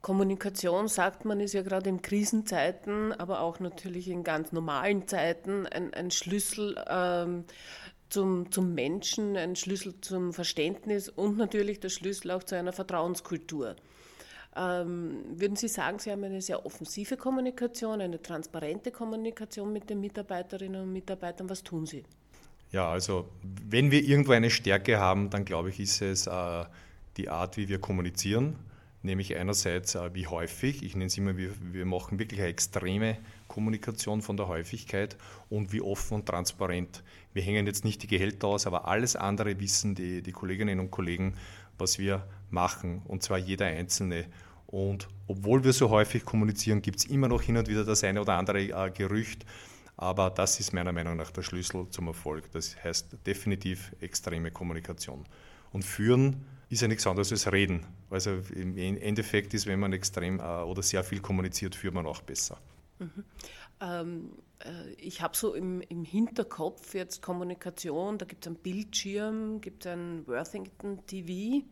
Kommunikation, 0.00 0.88
sagt 0.88 1.24
man, 1.24 1.40
ist 1.40 1.52
ja 1.52 1.62
gerade 1.62 1.90
in 1.90 2.00
Krisenzeiten, 2.00 3.12
aber 3.12 3.40
auch 3.40 3.60
natürlich 3.60 4.08
in 4.08 4.24
ganz 4.24 4.52
normalen 4.52 5.06
Zeiten 5.08 5.66
ein, 5.66 5.92
ein 5.92 6.10
Schlüssel 6.10 6.76
ähm, 6.88 7.44
zum, 8.08 8.50
zum 8.50 8.74
Menschen, 8.74 9.36
ein 9.36 9.56
Schlüssel 9.56 9.94
zum 10.00 10.32
Verständnis 10.32 11.08
und 11.08 11.36
natürlich 11.36 11.80
der 11.80 11.88
Schlüssel 11.88 12.30
auch 12.30 12.42
zu 12.42 12.56
einer 12.56 12.72
Vertrauenskultur. 12.72 13.76
Ähm, 14.56 15.24
würden 15.34 15.56
Sie 15.56 15.68
sagen, 15.68 15.98
Sie 15.98 16.10
haben 16.10 16.24
eine 16.24 16.40
sehr 16.40 16.64
offensive 16.64 17.16
Kommunikation, 17.16 18.00
eine 18.00 18.22
transparente 18.22 18.90
Kommunikation 18.90 19.72
mit 19.72 19.90
den 19.90 20.00
Mitarbeiterinnen 20.00 20.82
und 20.82 20.92
Mitarbeitern? 20.92 21.50
Was 21.50 21.62
tun 21.62 21.84
Sie? 21.84 22.04
Ja, 22.72 22.90
also 22.90 23.28
wenn 23.42 23.90
wir 23.90 24.02
irgendwo 24.02 24.32
eine 24.32 24.50
Stärke 24.50 24.98
haben, 24.98 25.30
dann 25.30 25.44
glaube 25.44 25.70
ich, 25.70 25.80
ist 25.80 26.00
es 26.00 26.26
äh, 26.26 26.64
die 27.16 27.28
Art, 27.28 27.56
wie 27.56 27.68
wir 27.68 27.78
kommunizieren 27.80 28.56
nämlich 29.06 29.36
einerseits 29.36 29.94
äh, 29.94 30.14
wie 30.14 30.26
häufig, 30.26 30.82
ich 30.82 30.94
nenne 30.94 31.06
es 31.06 31.16
immer, 31.16 31.36
wir, 31.36 31.50
wir 31.72 31.86
machen 31.86 32.18
wirklich 32.18 32.40
eine 32.40 32.50
extreme 32.50 33.16
Kommunikation 33.48 34.20
von 34.20 34.36
der 34.36 34.48
Häufigkeit 34.48 35.16
und 35.48 35.72
wie 35.72 35.80
offen 35.80 36.14
und 36.14 36.26
transparent. 36.26 37.02
Wir 37.32 37.42
hängen 37.42 37.66
jetzt 37.66 37.84
nicht 37.84 38.02
die 38.02 38.06
Gehälter 38.06 38.48
aus, 38.48 38.66
aber 38.66 38.86
alles 38.86 39.16
andere 39.16 39.58
wissen 39.58 39.94
die, 39.94 40.22
die 40.22 40.32
Kolleginnen 40.32 40.80
und 40.80 40.90
Kollegen, 40.90 41.34
was 41.78 41.98
wir 41.98 42.26
machen, 42.50 43.02
und 43.06 43.22
zwar 43.22 43.38
jeder 43.38 43.66
Einzelne. 43.66 44.26
Und 44.66 45.08
obwohl 45.26 45.64
wir 45.64 45.72
so 45.72 45.90
häufig 45.90 46.24
kommunizieren, 46.24 46.82
gibt 46.82 46.98
es 46.98 47.04
immer 47.06 47.28
noch 47.28 47.42
hin 47.42 47.56
und 47.56 47.68
wieder 47.68 47.84
das 47.84 48.04
eine 48.04 48.20
oder 48.20 48.34
andere 48.34 48.60
äh, 48.60 48.90
Gerücht. 48.90 49.46
Aber 49.96 50.28
das 50.28 50.60
ist 50.60 50.74
meiner 50.74 50.92
Meinung 50.92 51.16
nach 51.16 51.30
der 51.30 51.42
Schlüssel 51.42 51.88
zum 51.88 52.08
Erfolg. 52.08 52.50
Das 52.52 52.76
heißt 52.82 53.16
definitiv 53.26 53.94
extreme 54.00 54.50
Kommunikation. 54.50 55.24
Und 55.72 55.84
führen 55.84 56.44
ist 56.68 56.82
ja 56.82 56.88
nichts 56.88 57.06
anderes 57.06 57.32
als 57.32 57.50
reden. 57.50 57.86
Also 58.10 58.38
im 58.54 58.76
Endeffekt 58.76 59.54
ist, 59.54 59.66
wenn 59.66 59.80
man 59.80 59.92
extrem 59.92 60.38
äh, 60.38 60.42
oder 60.42 60.82
sehr 60.82 61.02
viel 61.02 61.20
kommuniziert, 61.20 61.74
führt 61.74 61.94
man 61.94 62.06
auch 62.06 62.22
besser. 62.22 62.58
Mhm. 62.98 63.24
Ähm, 63.80 64.30
äh, 64.64 64.92
ich 64.98 65.22
habe 65.22 65.36
so 65.36 65.54
im, 65.54 65.80
im, 65.82 66.04
Hinterkopf 66.04 66.94
jetzt 66.94 67.22
Kommunikation, 67.22 68.18
da 68.18 68.24
gibt 68.24 68.44
es 68.44 68.48
einen 68.48 68.56
Bildschirm, 68.56 69.60
gibt 69.60 69.84
es 69.84 69.92
ein 69.92 70.26
Worthington 70.26 71.04
TV. 71.06 71.64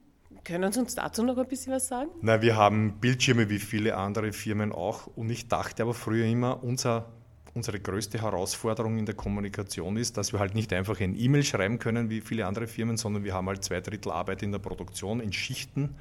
Können 0.42 0.72
Sie 0.72 0.80
uns 0.80 0.94
dazu 0.94 1.22
noch 1.22 1.38
ein 1.38 1.46
bisschen 1.46 1.72
was 1.72 1.86
sagen? 1.86 2.10
Na, 2.20 2.42
wir 2.42 2.56
haben 2.56 2.98
Bildschirme 3.00 3.48
wie 3.48 3.60
viele 3.60 3.96
andere 3.96 4.32
Firmen 4.32 4.72
auch 4.72 5.06
und 5.06 5.30
ich 5.30 5.48
dachte 5.48 5.82
aber 5.84 5.94
früher 5.94 6.26
immer, 6.26 6.62
unser, 6.62 7.12
unsere 7.54 7.78
größte 7.78 8.20
Herausforderung 8.20 8.98
in 8.98 9.06
der 9.06 9.14
Kommunikation 9.14 9.96
ist, 9.96 10.16
dass 10.16 10.32
wir 10.32 10.40
halt 10.40 10.54
nicht 10.54 10.72
einfach 10.72 11.00
ein 11.00 11.16
E-Mail 11.16 11.44
schreiben 11.44 11.78
können 11.78 12.10
wie 12.10 12.20
viele 12.20 12.46
andere 12.46 12.66
Firmen, 12.66 12.96
sondern 12.96 13.22
wir 13.22 13.32
haben 13.32 13.46
halt 13.46 13.62
zwei 13.62 13.80
Drittel 13.80 14.10
Arbeit 14.10 14.42
in 14.42 14.50
der 14.50 14.58
Produktion 14.58 15.20
in 15.20 15.32
Schichten. 15.32 15.94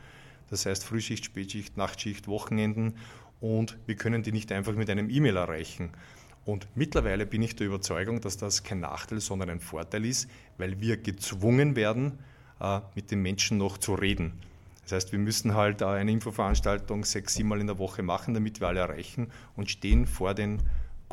Das 0.53 0.67
heißt 0.67 0.83
Frühschicht, 0.83 1.25
Spätschicht, 1.25 1.77
Nachtschicht, 1.77 2.27
Wochenenden 2.27 2.93
und 3.41 3.75
wir 3.87 3.95
können 3.95 4.21
die 4.21 4.31
nicht 4.31 4.51
einfach 4.51 4.75
mit 4.75 4.87
einem 4.87 5.09
E-Mail 5.09 5.37
erreichen. 5.37 5.89
Und 6.45 6.67
mittlerweile 6.75 7.25
bin 7.25 7.41
ich 7.41 7.55
der 7.55 7.65
Überzeugung, 7.65 8.21
dass 8.21 8.37
das 8.37 8.61
kein 8.61 8.79
Nachteil, 8.79 9.19
sondern 9.19 9.49
ein 9.49 9.59
Vorteil 9.59 10.05
ist, 10.05 10.29
weil 10.59 10.79
wir 10.79 10.97
gezwungen 10.97 11.75
werden, 11.75 12.19
äh, 12.61 12.81
mit 12.93 13.09
den 13.09 13.23
Menschen 13.23 13.57
noch 13.57 13.79
zu 13.79 13.95
reden. 13.95 14.33
Das 14.83 14.91
heißt, 14.91 15.11
wir 15.11 15.17
müssen 15.17 15.55
halt 15.55 15.81
äh, 15.81 15.85
eine 15.85 16.11
Infoveranstaltung 16.11 17.03
sechs, 17.03 17.33
sieben 17.33 17.49
Mal 17.49 17.59
in 17.59 17.65
der 17.65 17.79
Woche 17.79 18.03
machen, 18.03 18.35
damit 18.35 18.59
wir 18.59 18.67
alle 18.67 18.81
erreichen 18.81 19.31
und 19.55 19.71
stehen 19.71 20.05
vor 20.05 20.35
den 20.35 20.61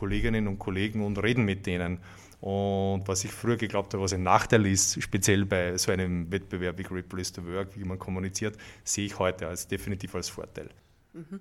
Kolleginnen 0.00 0.48
und 0.48 0.58
Kollegen 0.58 1.04
und 1.04 1.18
reden 1.18 1.44
mit 1.44 1.66
denen. 1.66 1.98
Und 2.40 3.02
was 3.04 3.22
ich 3.24 3.32
früher 3.32 3.58
geglaubt 3.58 3.92
habe, 3.92 4.02
was 4.02 4.14
ein 4.14 4.22
Nachteil 4.22 4.64
ist, 4.64 5.02
speziell 5.02 5.44
bei 5.44 5.76
so 5.76 5.92
einem 5.92 6.32
Wettbewerb 6.32 6.78
wie 6.78 6.84
Great 6.84 7.06
Place 7.10 7.32
to 7.32 7.44
Work, 7.44 7.78
wie 7.78 7.84
man 7.84 7.98
kommuniziert, 7.98 8.56
sehe 8.82 9.04
ich 9.04 9.18
heute 9.18 9.46
als 9.46 9.68
definitiv 9.68 10.14
als 10.14 10.30
Vorteil. 10.30 10.70
Mhm. 11.12 11.40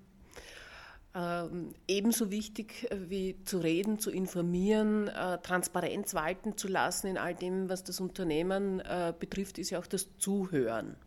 Ähm, 1.15 1.73
ebenso 1.87 2.31
wichtig 2.31 2.91
äh, 2.91 3.09
wie 3.09 3.37
zu 3.45 3.59
reden, 3.59 3.97
zu 3.97 4.11
informieren, 4.11 5.07
äh, 5.07 5.37
Transparenz 5.37 6.13
walten 6.13 6.57
zu 6.57 6.67
lassen 6.67 7.07
in 7.07 7.17
all 7.17 7.33
dem, 7.33 7.69
was 7.69 7.85
das 7.85 8.01
Unternehmen 8.01 8.81
äh, 8.81 9.13
betrifft, 9.17 9.57
ist 9.57 9.69
ja 9.69 9.79
auch 9.79 9.87
das 9.87 10.17
Zuhören. 10.17 10.97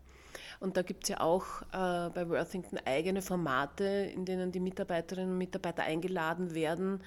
Und 0.63 0.77
da 0.77 0.81
gibt 0.81 1.03
es 1.03 1.09
ja 1.09 1.19
auch 1.19 1.61
äh, 1.73 2.09
bei 2.09 2.29
Worthington 2.29 2.79
eigene 2.85 3.21
Formate, 3.21 3.83
in 3.83 4.23
denen 4.23 4.53
die 4.53 4.61
Mitarbeiterinnen 4.61 5.33
und 5.33 5.37
Mitarbeiter 5.37 5.83
eingeladen 5.83 6.55
werden, 6.55 7.01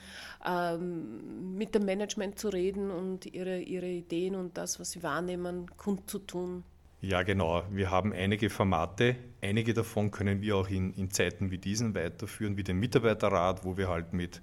ähm, 0.46 1.56
mit 1.56 1.74
dem 1.74 1.86
Management 1.86 2.38
zu 2.38 2.50
reden 2.50 2.90
und 2.90 3.24
ihre, 3.24 3.58
ihre 3.58 3.86
Ideen 3.86 4.34
und 4.34 4.58
das, 4.58 4.78
was 4.78 4.90
sie 4.90 5.02
wahrnehmen, 5.02 5.70
kundzutun. 5.78 6.64
Ja, 7.00 7.22
genau. 7.22 7.62
Wir 7.70 7.90
haben 7.90 8.12
einige 8.12 8.50
Formate. 8.50 9.16
Einige 9.40 9.72
davon 9.72 10.10
können 10.10 10.42
wir 10.42 10.54
auch 10.56 10.68
in, 10.68 10.92
in 10.92 11.10
Zeiten 11.10 11.50
wie 11.50 11.56
diesen 11.56 11.94
weiterführen, 11.94 12.58
wie 12.58 12.62
den 12.62 12.78
Mitarbeiterrat, 12.78 13.64
wo 13.64 13.78
wir 13.78 13.88
halt 13.88 14.12
mit, 14.12 14.42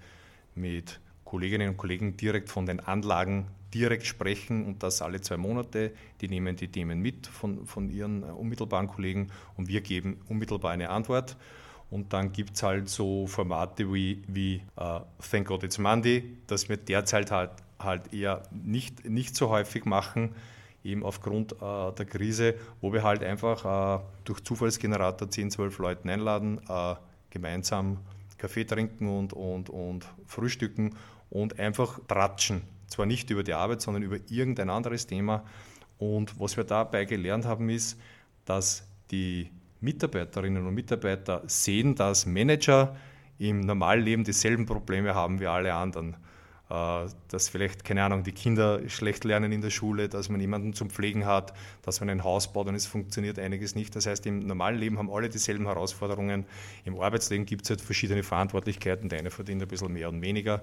mit 0.55 0.99
Kolleginnen 1.23 1.69
und 1.69 1.77
Kollegen 1.77 2.17
direkt 2.17 2.49
von 2.49 2.65
den 2.65 2.79
Anlagen 2.79 3.45
direkt 3.73 4.05
sprechen 4.05 4.65
und 4.65 4.83
das 4.83 5.01
alle 5.01 5.21
zwei 5.21 5.37
Monate. 5.37 5.91
Die 6.21 6.27
nehmen 6.27 6.55
die 6.55 6.67
Themen 6.67 6.99
mit 6.99 7.27
von, 7.27 7.65
von 7.65 7.89
ihren 7.89 8.23
unmittelbaren 8.23 8.87
Kollegen 8.87 9.29
und 9.57 9.67
wir 9.67 9.81
geben 9.81 10.21
unmittelbar 10.27 10.71
eine 10.71 10.89
Antwort. 10.89 11.37
Und 11.89 12.13
dann 12.13 12.31
gibt 12.31 12.55
es 12.55 12.63
halt 12.63 12.89
so 12.89 13.27
Formate 13.27 13.93
wie, 13.93 14.23
wie 14.27 14.61
uh, 14.79 15.01
Thank 15.29 15.47
God 15.47 15.63
It's 15.63 15.77
Monday, 15.77 16.37
das 16.47 16.67
wir 16.67 16.77
derzeit 16.77 17.29
halt, 17.29 17.51
halt 17.79 18.13
eher 18.13 18.43
nicht, 18.51 19.07
nicht 19.07 19.35
so 19.35 19.49
häufig 19.49 19.85
machen 19.85 20.33
eben 20.83 21.03
aufgrund 21.03 21.53
äh, 21.53 21.91
der 21.93 22.05
Krise, 22.05 22.55
wo 22.81 22.91
wir 22.91 23.03
halt 23.03 23.23
einfach 23.23 23.99
äh, 23.99 24.03
durch 24.25 24.43
Zufallsgenerator 24.43 25.29
10, 25.29 25.51
12 25.51 25.77
Leute 25.79 26.09
einladen, 26.09 26.59
gemeinsam 27.29 27.99
Kaffee 28.37 28.65
trinken 28.65 29.07
und, 29.07 29.31
und, 29.31 29.69
und 29.69 30.05
frühstücken 30.27 30.95
und 31.29 31.59
einfach 31.59 31.99
tratschen. 32.07 32.61
Zwar 32.93 33.07
nicht 33.07 33.27
über 33.31 33.41
die 33.41 33.53
Arbeit, 33.53 33.81
sondern 33.81 34.03
über 34.03 34.19
irgendein 34.29 34.69
anderes 34.69 35.07
Thema. 35.07 35.43
Und 35.97 36.39
was 36.39 36.57
wir 36.57 36.63
dabei 36.63 37.05
gelernt 37.05 37.43
haben, 37.43 37.67
ist, 37.69 37.99
dass 38.45 38.87
die 39.09 39.49
Mitarbeiterinnen 39.81 40.67
und 40.67 40.75
Mitarbeiter 40.75 41.41
sehen, 41.47 41.95
dass 41.95 42.27
Manager 42.27 42.95
im 43.39 43.61
normalen 43.61 44.03
Leben 44.03 44.23
dieselben 44.23 44.67
Probleme 44.67 45.15
haben 45.15 45.39
wie 45.39 45.47
alle 45.47 45.73
anderen. 45.73 46.17
Äh, 46.69 47.07
dass 47.29 47.49
vielleicht, 47.49 47.83
keine 47.83 48.03
Ahnung, 48.03 48.21
die 48.21 48.31
Kinder 48.31 48.87
schlecht 48.87 49.23
lernen 49.23 49.51
in 49.51 49.61
der 49.61 49.71
Schule, 49.71 50.07
dass 50.07 50.29
man 50.29 50.39
jemanden 50.39 50.73
zum 50.73 50.91
Pflegen 50.91 51.25
hat, 51.25 51.51
dass 51.81 51.99
man 51.99 52.11
ein 52.11 52.23
Haus 52.23 52.53
baut 52.53 52.67
und 52.67 52.75
es 52.75 52.85
funktioniert 52.85 53.39
einiges 53.39 53.73
nicht. 53.73 53.95
Das 53.95 54.05
heißt, 54.05 54.27
im 54.27 54.45
normalen 54.45 54.77
Leben 54.77 54.99
haben 54.99 55.09
alle 55.09 55.29
dieselben 55.29 55.65
Herausforderungen. 55.65 56.45
Im 56.85 56.99
Arbeitsleben 56.99 57.47
gibt 57.47 57.63
es 57.63 57.71
halt 57.71 57.81
verschiedene 57.81 58.21
Verantwortlichkeiten. 58.21 59.09
Der 59.09 59.17
eine 59.17 59.31
verdient 59.31 59.63
ein 59.63 59.67
bisschen 59.67 59.91
mehr 59.91 60.09
und 60.09 60.21
weniger. 60.21 60.61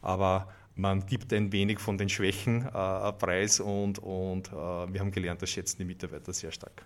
Aber 0.00 0.48
man 0.76 1.04
gibt 1.06 1.32
ein 1.32 1.50
wenig 1.52 1.80
von 1.80 1.98
den 1.98 2.08
Schwächen 2.08 2.66
äh, 2.66 3.12
preis 3.12 3.60
und, 3.60 3.98
und 3.98 4.48
äh, 4.48 4.52
wir 4.52 5.00
haben 5.00 5.10
gelernt, 5.10 5.42
das 5.42 5.50
schätzen 5.50 5.78
die 5.78 5.84
Mitarbeiter 5.84 6.32
sehr 6.32 6.52
stark. 6.52 6.84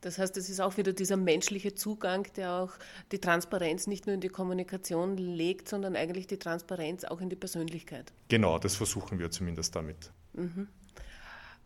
Das 0.00 0.18
heißt, 0.18 0.36
es 0.36 0.50
ist 0.50 0.60
auch 0.60 0.76
wieder 0.76 0.92
dieser 0.92 1.16
menschliche 1.16 1.74
Zugang, 1.74 2.26
der 2.36 2.52
auch 2.52 2.72
die 3.10 3.18
Transparenz 3.18 3.86
nicht 3.86 4.06
nur 4.06 4.14
in 4.14 4.20
die 4.20 4.28
Kommunikation 4.28 5.16
legt, 5.16 5.68
sondern 5.68 5.96
eigentlich 5.96 6.26
die 6.26 6.38
Transparenz 6.38 7.04
auch 7.04 7.20
in 7.22 7.30
die 7.30 7.36
Persönlichkeit. 7.36 8.12
Genau, 8.28 8.58
das 8.58 8.76
versuchen 8.76 9.18
wir 9.18 9.30
zumindest 9.30 9.74
damit. 9.74 10.12
Mhm. 10.34 10.68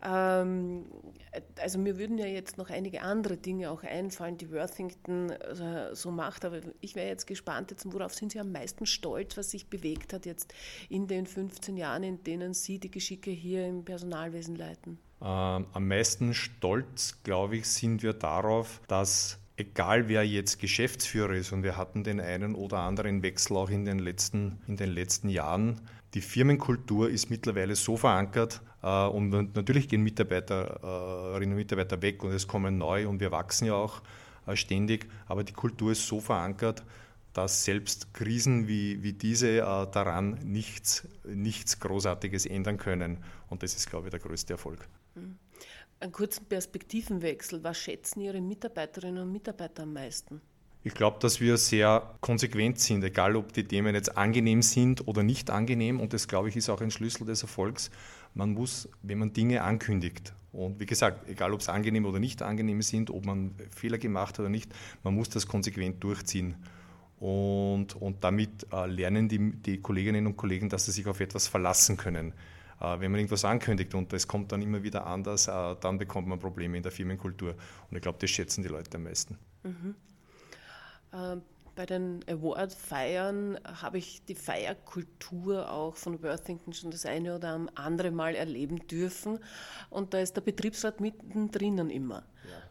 Ähm, 0.01 0.85
also 1.61 1.77
mir 1.77 1.97
würden 1.97 2.17
ja 2.17 2.25
jetzt 2.25 2.57
noch 2.57 2.69
einige 2.69 3.01
andere 3.01 3.37
Dinge 3.37 3.69
auch 3.69 3.83
einfallen, 3.83 4.37
die 4.37 4.51
Worthington 4.51 5.29
äh, 5.29 5.93
so 5.93 6.11
macht, 6.11 6.45
aber 6.45 6.61
ich 6.79 6.95
wäre 6.95 7.07
jetzt 7.07 7.27
gespannt, 7.27 7.71
jetzt, 7.71 7.91
worauf 7.91 8.13
sind 8.13 8.31
Sie 8.31 8.39
am 8.39 8.51
meisten 8.51 8.85
stolz, 8.85 9.37
was 9.37 9.51
sich 9.51 9.69
bewegt 9.69 10.13
hat 10.13 10.25
jetzt 10.25 10.53
in 10.89 11.07
den 11.07 11.25
15 11.25 11.77
Jahren, 11.77 12.03
in 12.03 12.23
denen 12.23 12.53
Sie 12.53 12.79
die 12.79 12.91
Geschicke 12.91 13.31
hier 13.31 13.67
im 13.67 13.83
Personalwesen 13.83 14.55
leiten? 14.55 14.99
Ähm, 15.21 15.67
am 15.73 15.87
meisten 15.87 16.33
stolz, 16.33 17.21
glaube 17.23 17.57
ich, 17.57 17.67
sind 17.67 18.01
wir 18.01 18.13
darauf, 18.13 18.81
dass 18.87 19.37
egal 19.59 20.07
wer 20.07 20.25
jetzt 20.25 20.59
Geschäftsführer 20.59 21.33
ist, 21.33 21.51
und 21.51 21.63
wir 21.63 21.75
hatten 21.75 22.03
den 22.03 22.21
einen 22.21 22.55
oder 22.55 22.79
anderen 22.79 23.21
Wechsel 23.21 23.57
auch 23.57 23.69
in 23.69 23.85
den 23.85 23.99
letzten, 23.99 24.59
in 24.67 24.77
den 24.77 24.91
letzten 24.91 25.29
Jahren, 25.29 25.81
die 26.13 26.21
Firmenkultur 26.21 27.09
ist 27.09 27.29
mittlerweile 27.29 27.75
so 27.75 27.97
verankert 27.97 28.61
äh, 28.81 29.05
und 29.05 29.55
natürlich 29.55 29.89
gehen 29.89 30.01
Mitarbeiterinnen 30.01 31.51
und 31.51 31.57
Mitarbeiter 31.57 32.01
weg 32.01 32.23
und 32.23 32.31
es 32.31 32.47
kommen 32.47 32.77
neu 32.77 33.07
und 33.07 33.19
wir 33.19 33.31
wachsen 33.31 33.65
ja 33.65 33.73
auch 33.73 34.01
äh, 34.47 34.55
ständig, 34.55 35.07
aber 35.27 35.43
die 35.43 35.53
Kultur 35.53 35.91
ist 35.91 36.07
so 36.07 36.19
verankert, 36.19 36.83
dass 37.33 37.63
selbst 37.63 38.13
Krisen 38.13 38.67
wie, 38.67 39.03
wie 39.03 39.13
diese 39.13 39.59
äh, 39.59 39.61
daran 39.61 40.39
nichts, 40.43 41.07
nichts 41.25 41.79
Großartiges 41.79 42.45
ändern 42.47 42.77
können. 42.77 43.17
Und 43.49 43.61
das 43.61 43.75
ist, 43.75 43.89
glaube 43.89 44.07
ich, 44.07 44.11
der 44.11 44.19
größte 44.19 44.53
Erfolg. 44.53 44.87
Mhm. 45.15 45.37
Einen 46.01 46.13
kurzen 46.13 46.45
Perspektivenwechsel. 46.45 47.61
Was 47.63 47.77
schätzen 47.77 48.21
Ihre 48.21 48.39
Mitarbeiterinnen 48.39 49.23
und 49.23 49.33
Mitarbeiter 49.33 49.83
am 49.83 49.93
meisten? 49.93 50.39
Ich 50.81 50.93
glaube, 50.93 51.17
dass 51.19 51.41
wir 51.41 51.57
sehr 51.57 52.15
konsequent 52.21 52.79
sind, 52.79 53.03
egal 53.03 53.35
ob 53.35 53.51
die 53.51 53.65
Themen 53.65 53.93
jetzt 53.93 54.17
angenehm 54.17 54.61
sind 54.61 55.05
oder 55.09 55.23
nicht 55.23 55.49
angenehm. 55.49 55.99
Und 55.99 56.13
das, 56.13 56.29
glaube 56.29 56.47
ich, 56.47 56.55
ist 56.55 56.69
auch 56.69 56.79
ein 56.79 56.89
Schlüssel 56.89 57.25
des 57.25 57.41
Erfolgs. 57.41 57.91
Man 58.33 58.53
muss, 58.53 58.87
wenn 59.01 59.17
man 59.17 59.33
Dinge 59.33 59.61
ankündigt, 59.63 60.33
und 60.53 60.79
wie 60.79 60.85
gesagt, 60.85 61.29
egal 61.29 61.53
ob 61.53 61.59
es 61.59 61.69
angenehm 61.69 62.05
oder 62.05 62.17
nicht 62.17 62.41
angenehm 62.41 62.81
sind, 62.81 63.11
ob 63.11 63.25
man 63.25 63.53
Fehler 63.69 63.97
gemacht 63.97 64.35
hat 64.35 64.39
oder 64.39 64.49
nicht, 64.49 64.71
man 65.03 65.13
muss 65.13 65.29
das 65.29 65.47
konsequent 65.47 66.03
durchziehen. 66.03 66.55
Und, 67.19 67.95
und 67.97 68.23
damit 68.23 68.65
äh, 68.71 68.87
lernen 68.87 69.27
die, 69.27 69.51
die 69.51 69.81
Kolleginnen 69.81 70.25
und 70.25 70.37
Kollegen, 70.37 70.69
dass 70.69 70.85
sie 70.85 70.91
sich 70.91 71.05
auf 71.07 71.19
etwas 71.19 71.47
verlassen 71.49 71.97
können. 71.97 72.33
Äh, 72.79 72.99
wenn 72.99 73.11
man 73.11 73.19
irgendwas 73.19 73.45
ankündigt 73.45 73.93
und 73.95 74.13
es 74.13 74.27
kommt 74.27 74.51
dann 74.51 74.61
immer 74.61 74.83
wieder 74.83 75.05
anders, 75.05 75.47
äh, 75.47 75.75
dann 75.79 75.97
bekommt 75.97 76.27
man 76.27 76.39
Probleme 76.39 76.77
in 76.77 76.83
der 76.83 76.91
Firmenkultur. 76.91 77.55
Und 77.89 77.97
ich 77.97 78.01
glaube, 78.01 78.17
das 78.19 78.29
schätzen 78.29 78.63
die 78.63 78.69
Leute 78.69 78.97
am 78.97 79.03
meisten. 79.03 79.37
Mhm. 79.63 79.95
Ähm, 81.13 81.41
bei 81.75 81.85
den 81.85 82.25
Award-Feiern 82.27 83.57
habe 83.63 83.99
ich 83.99 84.25
die 84.25 84.35
Feierkultur 84.35 85.71
auch 85.71 85.95
von 85.95 86.21
Worthington 86.21 86.73
schon 86.73 86.91
das 86.91 87.05
eine 87.05 87.35
oder 87.35 87.67
andere 87.75 88.11
Mal 88.11 88.35
erleben 88.35 88.85
dürfen. 88.87 89.39
Und 89.89 90.13
da 90.13 90.19
ist 90.19 90.35
der 90.35 90.41
Betriebsrat 90.41 90.99
mittendrin 90.99 91.89
immer. 91.89 92.23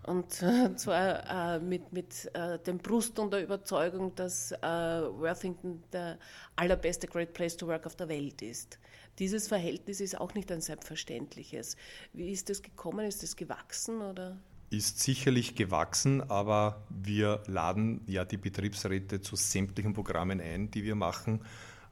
Und 0.04 0.42
äh, 0.42 0.74
zwar 0.76 1.56
äh, 1.56 1.60
mit, 1.60 1.92
mit 1.92 2.30
äh, 2.34 2.58
dem 2.58 2.78
Brust 2.78 3.18
und 3.18 3.32
der 3.32 3.42
Überzeugung, 3.42 4.14
dass 4.14 4.52
äh, 4.52 4.56
Worthington 4.62 5.82
der 5.92 6.18
allerbeste 6.56 7.06
Great 7.06 7.34
Place 7.34 7.56
to 7.56 7.66
Work 7.66 7.86
auf 7.86 7.96
der 7.96 8.08
Welt 8.08 8.42
ist. 8.42 8.78
Dieses 9.18 9.48
Verhältnis 9.48 10.00
ist 10.00 10.18
auch 10.18 10.34
nicht 10.34 10.50
ein 10.52 10.60
selbstverständliches. 10.60 11.76
Wie 12.12 12.30
ist 12.30 12.48
das 12.48 12.62
gekommen? 12.62 13.06
Ist 13.06 13.22
das 13.22 13.36
gewachsen 13.36 14.00
oder? 14.00 14.38
Ist 14.70 15.00
sicherlich 15.00 15.54
gewachsen, 15.54 16.22
aber 16.30 16.84
wir 16.90 17.42
laden 17.46 18.02
ja 18.06 18.24
die 18.24 18.36
Betriebsräte 18.36 19.20
zu 19.20 19.34
sämtlichen 19.34 19.94
Programmen 19.94 20.40
ein, 20.40 20.70
die 20.70 20.84
wir 20.84 20.94
machen, 20.94 21.40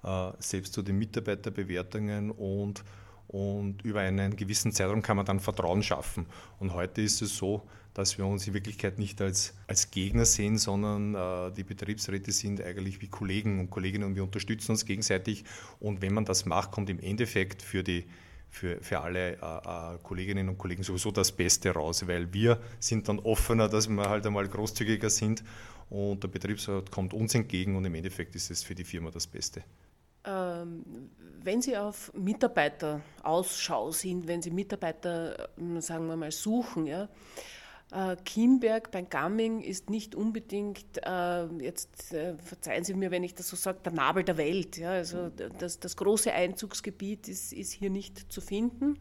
äh, 0.04 0.32
selbst 0.38 0.74
zu 0.74 0.82
den 0.82 0.98
Mitarbeiterbewertungen 0.98 2.30
und 2.30 2.84
und 3.28 3.82
über 3.82 4.00
einen 4.00 4.36
gewissen 4.36 4.72
Zeitraum 4.72 5.02
kann 5.02 5.16
man 5.16 5.26
dann 5.26 5.40
Vertrauen 5.40 5.82
schaffen. 5.82 6.26
Und 6.58 6.74
heute 6.74 7.02
ist 7.02 7.22
es 7.22 7.36
so, 7.36 7.62
dass 7.94 8.18
wir 8.18 8.26
uns 8.26 8.46
in 8.46 8.52
Wirklichkeit 8.52 8.98
nicht 8.98 9.22
als, 9.22 9.54
als 9.66 9.90
Gegner 9.90 10.26
sehen, 10.26 10.58
sondern 10.58 11.14
äh, 11.14 11.52
die 11.52 11.64
Betriebsräte 11.64 12.30
sind 12.30 12.60
eigentlich 12.60 13.00
wie 13.00 13.08
Kollegen 13.08 13.58
und 13.58 13.70
Kolleginnen 13.70 14.04
und 14.04 14.16
wir 14.16 14.24
unterstützen 14.24 14.72
uns 14.72 14.84
gegenseitig. 14.84 15.44
Und 15.80 16.02
wenn 16.02 16.12
man 16.12 16.26
das 16.26 16.44
macht, 16.44 16.72
kommt 16.72 16.90
im 16.90 17.00
Endeffekt 17.00 17.62
für 17.62 17.82
die 17.82 18.04
für, 18.48 18.80
für 18.80 19.00
alle 19.00 19.32
äh, 19.32 19.94
äh, 19.94 19.98
Kolleginnen 20.02 20.48
und 20.48 20.58
Kollegen 20.58 20.82
sowieso 20.82 21.10
das 21.10 21.32
Beste 21.32 21.70
raus, 21.70 22.06
weil 22.06 22.32
wir 22.32 22.60
sind 22.80 23.08
dann 23.08 23.18
offener, 23.18 23.68
dass 23.68 23.88
wir 23.88 24.08
halt 24.08 24.26
einmal 24.26 24.48
großzügiger 24.48 25.10
sind 25.10 25.44
und 25.90 26.22
der 26.22 26.28
Betriebsrat 26.28 26.90
kommt 26.90 27.12
uns 27.12 27.34
entgegen 27.34 27.76
und 27.76 27.84
im 27.84 27.94
Endeffekt 27.94 28.34
ist 28.34 28.50
es 28.50 28.62
für 28.62 28.74
die 28.74 28.84
Firma 28.84 29.10
das 29.10 29.26
Beste. 29.26 29.62
Ähm, 30.26 31.10
wenn 31.42 31.62
Sie 31.62 31.76
auf 31.76 32.12
Mitarbeiterausschau 32.14 33.92
sind, 33.92 34.26
wenn 34.26 34.42
Sie 34.42 34.50
Mitarbeiter, 34.50 35.48
äh, 35.56 35.80
sagen 35.80 36.08
wir 36.08 36.16
mal, 36.16 36.32
suchen, 36.32 36.86
ja, 36.86 37.08
äh, 37.92 38.16
Kienberg 38.24 38.90
bei 38.90 39.02
Gamming 39.02 39.60
ist 39.60 39.90
nicht 39.90 40.16
unbedingt, 40.16 40.84
äh, 41.04 41.46
jetzt 41.62 42.12
äh, 42.12 42.36
verzeihen 42.36 42.82
Sie 42.82 42.94
mir, 42.94 43.12
wenn 43.12 43.22
ich 43.22 43.34
das 43.34 43.48
so 43.48 43.54
sage, 43.56 43.78
der 43.84 43.92
Nabel 43.92 44.24
der 44.24 44.36
Welt. 44.36 44.76
Ja? 44.76 44.90
Also 44.90 45.30
das, 45.58 45.78
das 45.78 45.96
große 45.96 46.32
Einzugsgebiet 46.32 47.28
ist, 47.28 47.52
ist 47.52 47.72
hier 47.72 47.90
nicht 47.90 48.32
zu 48.32 48.40
finden. 48.40 48.98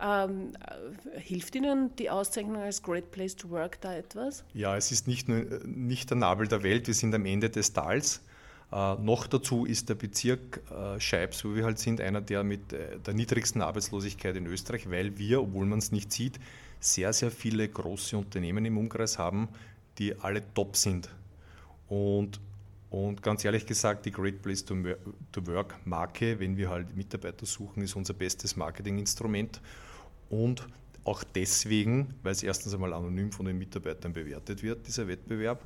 Ähm, 0.00 0.52
äh, 1.14 1.20
hilft 1.20 1.54
Ihnen 1.54 1.94
die 1.96 2.08
Auszeichnung 2.08 2.56
als 2.56 2.82
Great 2.82 3.10
Place 3.10 3.36
to 3.36 3.50
Work 3.50 3.80
da 3.82 3.94
etwas? 3.94 4.44
Ja, 4.54 4.74
es 4.74 4.90
ist 4.90 5.06
nicht, 5.06 5.28
nur, 5.28 5.44
nicht 5.66 6.08
der 6.08 6.16
Nabel 6.16 6.48
der 6.48 6.62
Welt, 6.62 6.86
wir 6.86 6.94
sind 6.94 7.14
am 7.14 7.26
Ende 7.26 7.50
des 7.50 7.74
Tals. 7.74 8.22
Äh, 8.72 8.94
noch 8.96 9.26
dazu 9.26 9.64
ist 9.66 9.88
der 9.88 9.94
Bezirk 9.94 10.60
äh, 10.70 10.98
Scheibs, 11.00 11.44
wo 11.44 11.54
wir 11.54 11.64
halt 11.64 11.78
sind, 11.78 12.00
einer 12.00 12.20
der 12.20 12.44
mit 12.44 12.72
äh, 12.72 12.98
der 12.98 13.14
niedrigsten 13.14 13.62
Arbeitslosigkeit 13.62 14.36
in 14.36 14.46
Österreich, 14.46 14.90
weil 14.90 15.18
wir, 15.18 15.42
obwohl 15.42 15.66
man 15.66 15.78
es 15.78 15.92
nicht 15.92 16.12
sieht, 16.12 16.38
sehr, 16.80 17.12
sehr 17.12 17.30
viele 17.30 17.68
große 17.68 18.16
Unternehmen 18.16 18.64
im 18.64 18.76
Umkreis 18.76 19.18
haben, 19.18 19.48
die 19.98 20.18
alle 20.20 20.42
top 20.54 20.76
sind. 20.76 21.08
Und, 21.88 22.40
und 22.90 23.22
ganz 23.22 23.44
ehrlich 23.44 23.66
gesagt, 23.66 24.06
die 24.06 24.10
Great 24.10 24.42
Place 24.42 24.64
to, 24.64 24.76
Work 25.46 25.76
Marke, 25.86 26.38
wenn 26.40 26.56
wir 26.56 26.68
halt 26.68 26.96
Mitarbeiter 26.96 27.46
suchen, 27.46 27.82
ist 27.82 27.96
unser 27.96 28.14
bestes 28.14 28.56
Marketinginstrument. 28.56 29.60
Und 30.28 30.66
auch 31.04 31.22
deswegen, 31.22 32.14
weil 32.22 32.32
es 32.32 32.42
erstens 32.42 32.74
einmal 32.74 32.92
anonym 32.92 33.30
von 33.30 33.46
den 33.46 33.58
Mitarbeitern 33.58 34.12
bewertet 34.12 34.62
wird, 34.62 34.86
dieser 34.86 35.06
Wettbewerb. 35.06 35.62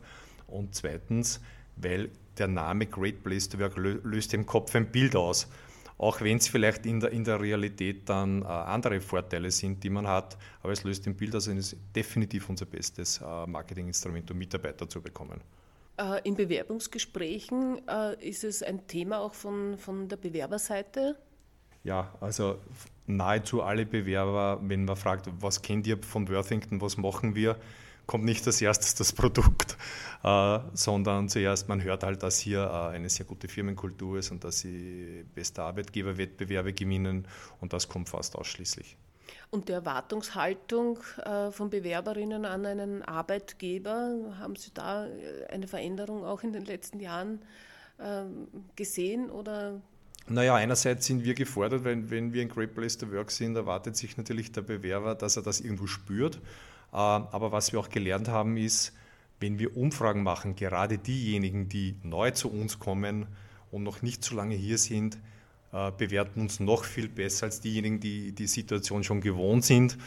Und 0.47 0.75
zweitens, 0.75 1.41
weil 1.83 2.11
der 2.39 2.49
Name 2.49 2.87
Great 2.87 3.23
Place 3.23 3.49
to 3.49 3.59
Work 3.59 3.77
löst 3.77 4.35
im 4.35 4.47
Kopf 4.47 4.75
ein 4.75 4.91
Bild 4.91 5.17
aus. 5.17 5.49
Auch 5.99 6.21
wenn 6.21 6.37
es 6.37 6.47
vielleicht 6.47 6.87
in 6.87 7.01
der, 7.01 7.11
in 7.11 7.25
der 7.25 7.41
Realität 7.41 8.09
dann 8.09 8.43
äh, 8.43 8.45
andere 8.45 9.01
Vorteile 9.01 9.51
sind, 9.51 9.83
die 9.83 9.91
man 9.91 10.07
hat, 10.07 10.39
aber 10.63 10.73
es 10.73 10.85
löst 10.85 11.07
im 11.09 11.17
Bild 11.17 11.35
aus 11.35 11.49
und 11.49 11.57
ist 11.57 11.77
definitiv 11.95 12.49
unser 12.49 12.67
bestes 12.67 13.21
äh, 13.21 13.47
Marketinginstrument, 13.47 14.31
um 14.31 14.39
Mitarbeiter 14.39 14.89
zu 14.89 15.03
bekommen. 15.03 15.41
Äh, 15.97 16.21
in 16.23 16.37
Bewerbungsgesprächen 16.37 17.81
äh, 17.89 18.15
ist 18.29 18.45
es 18.45 18.63
ein 18.63 18.87
Thema 18.87 19.19
auch 19.19 19.35
von, 19.35 19.77
von 19.77 20.09
der 20.09 20.17
Bewerberseite? 20.17 21.17
Ja, 21.83 22.13
also 22.21 22.59
nahezu 23.07 23.63
alle 23.63 23.85
Bewerber, 23.85 24.61
wenn 24.63 24.85
man 24.85 24.97
fragt, 24.97 25.29
was 25.41 25.63
kennt 25.63 25.87
ihr 25.89 25.99
von 26.01 26.29
Worthington, 26.29 26.81
was 26.81 26.97
machen 26.97 27.35
wir, 27.35 27.57
kommt 28.09 28.25
nicht 28.25 28.45
als 28.47 28.61
erstes 28.61 28.97
das 28.97 29.13
Produkt, 29.13 29.77
äh, 30.25 30.59
sondern 30.73 31.29
zuerst 31.29 31.69
man 31.69 31.83
hört 31.85 32.03
halt, 32.03 32.25
dass 32.25 32.39
hier 32.39 32.65
äh, 32.65 32.97
eine 32.97 33.09
sehr 33.09 33.27
gute 33.27 33.47
Firmenkultur 33.47 34.19
ist 34.19 34.33
und 34.33 34.43
dass 34.43 34.61
sie 34.61 35.25
beste 35.35 35.63
Arbeitgeberwettbewerbe 35.63 36.73
gewinnen 36.73 37.29
und 37.61 37.73
das 37.73 37.87
kommt 37.87 38.09
fast 38.09 38.35
ausschließlich. 38.35 38.97
Und 39.51 39.69
die 39.69 39.73
Erwartungshaltung 39.73 40.99
äh, 41.25 41.51
von 41.51 41.71
Bewerberinnen 41.71 42.45
an 42.47 42.67
einen 42.67 43.03
Arbeitgeber, 43.03 44.37
haben 44.39 44.57
Sie 44.57 44.71
da 44.73 45.07
äh, 45.07 45.47
eine 45.51 45.69
Veränderung 45.69 46.25
auch 46.25 46.43
in 46.43 46.53
den 46.53 46.65
letzten 46.65 47.01
Jahren 47.01 47.41
ähm, 48.01 48.49
gesehen 48.75 49.31
oder 49.31 49.81
naja, 50.31 50.55
einerseits 50.57 51.07
sind 51.07 51.25
wir 51.25 51.33
gefordert, 51.33 51.85
wenn, 51.85 52.11
wenn 52.11 52.35
wir 52.35 52.43
in 52.43 52.51
Great 52.51 52.75
Place 52.75 52.99
to 52.99 53.11
Work 53.13 53.31
sind, 53.31 53.57
erwartet 53.57 53.97
sich 53.97 54.19
natürlich 54.19 54.53
der 54.53 54.61
Bewerber, 54.61 55.15
dass 55.15 55.37
er 55.37 55.43
das 55.43 55.59
irgendwo 55.61 55.87
spürt. 55.87 56.39
Äh, 56.93 56.97
aber 56.97 57.53
was 57.53 57.73
wir 57.73 57.81
auch 57.81 57.89
gelernt 57.89 58.29
haben, 58.29 58.57
ist, 58.57 58.93
wenn 59.41 59.59
wir 59.59 59.77
Umfragen 59.77 60.23
machen, 60.23 60.57
gerade 60.57 60.99
diejenigen, 60.99 61.69
die 61.69 61.97
neu 62.03 62.31
zu 62.33 62.51
uns 62.51 62.79
kommen 62.79 63.27
und 63.71 63.83
noch 63.83 64.03
nicht 64.03 64.25
so 64.25 64.35
lange 64.35 64.55
hier 64.55 64.79
sind, 64.79 65.19
äh, 65.73 65.93
bewerten 65.93 66.41
uns 66.41 66.61
noch 66.61 66.85
viel 66.85 67.09
besser 67.09 67.47
als 67.47 67.61
diejenigen, 67.61 68.01
die 68.01 68.33
die 68.33 68.47
Situation 68.47 69.05
schon 69.05 69.21
gewohnt 69.21 69.65
sind 69.65 69.99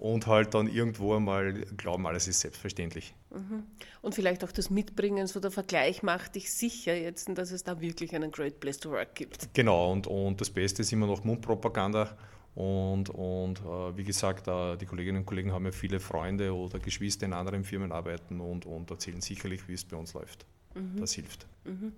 und 0.00 0.26
halt 0.26 0.54
dann 0.54 0.66
irgendwo 0.66 1.14
einmal 1.14 1.52
glauben, 1.76 2.06
alles 2.06 2.26
ist 2.26 2.40
selbstverständlich. 2.40 3.14
Mhm. 3.30 3.64
Und 4.00 4.14
vielleicht 4.14 4.42
auch 4.44 4.52
das 4.52 4.70
Mitbringen, 4.70 5.26
so 5.26 5.40
der 5.40 5.50
Vergleich 5.50 6.02
macht 6.02 6.36
dich 6.36 6.50
sicher 6.52 6.96
jetzt, 6.96 7.28
dass 7.34 7.50
es 7.50 7.64
da 7.64 7.80
wirklich 7.80 8.14
einen 8.14 8.30
Great 8.30 8.60
Place 8.60 8.78
to 8.78 8.90
Work 8.90 9.14
gibt. 9.14 9.52
Genau, 9.52 9.92
und, 9.92 10.06
und 10.06 10.40
das 10.40 10.48
Beste 10.48 10.82
ist 10.82 10.92
immer 10.92 11.06
noch 11.06 11.22
Mundpropaganda. 11.24 12.16
Und, 12.54 13.10
und 13.10 13.60
äh, 13.60 13.96
wie 13.96 14.04
gesagt, 14.04 14.48
äh, 14.48 14.76
die 14.76 14.86
Kolleginnen 14.86 15.18
und 15.18 15.26
Kollegen 15.26 15.52
haben 15.52 15.64
ja 15.64 15.72
viele 15.72 16.00
Freunde 16.00 16.54
oder 16.54 16.78
Geschwister 16.78 17.26
in 17.26 17.32
anderen 17.32 17.64
Firmen 17.64 17.92
arbeiten 17.92 18.40
und, 18.40 18.66
und 18.66 18.90
erzählen 18.90 19.20
sicherlich, 19.20 19.68
wie 19.68 19.74
es 19.74 19.84
bei 19.84 19.96
uns 19.96 20.14
läuft. 20.14 20.46
Mhm. 20.74 21.00
Das 21.00 21.12
hilft. 21.12 21.46
Mhm. 21.64 21.92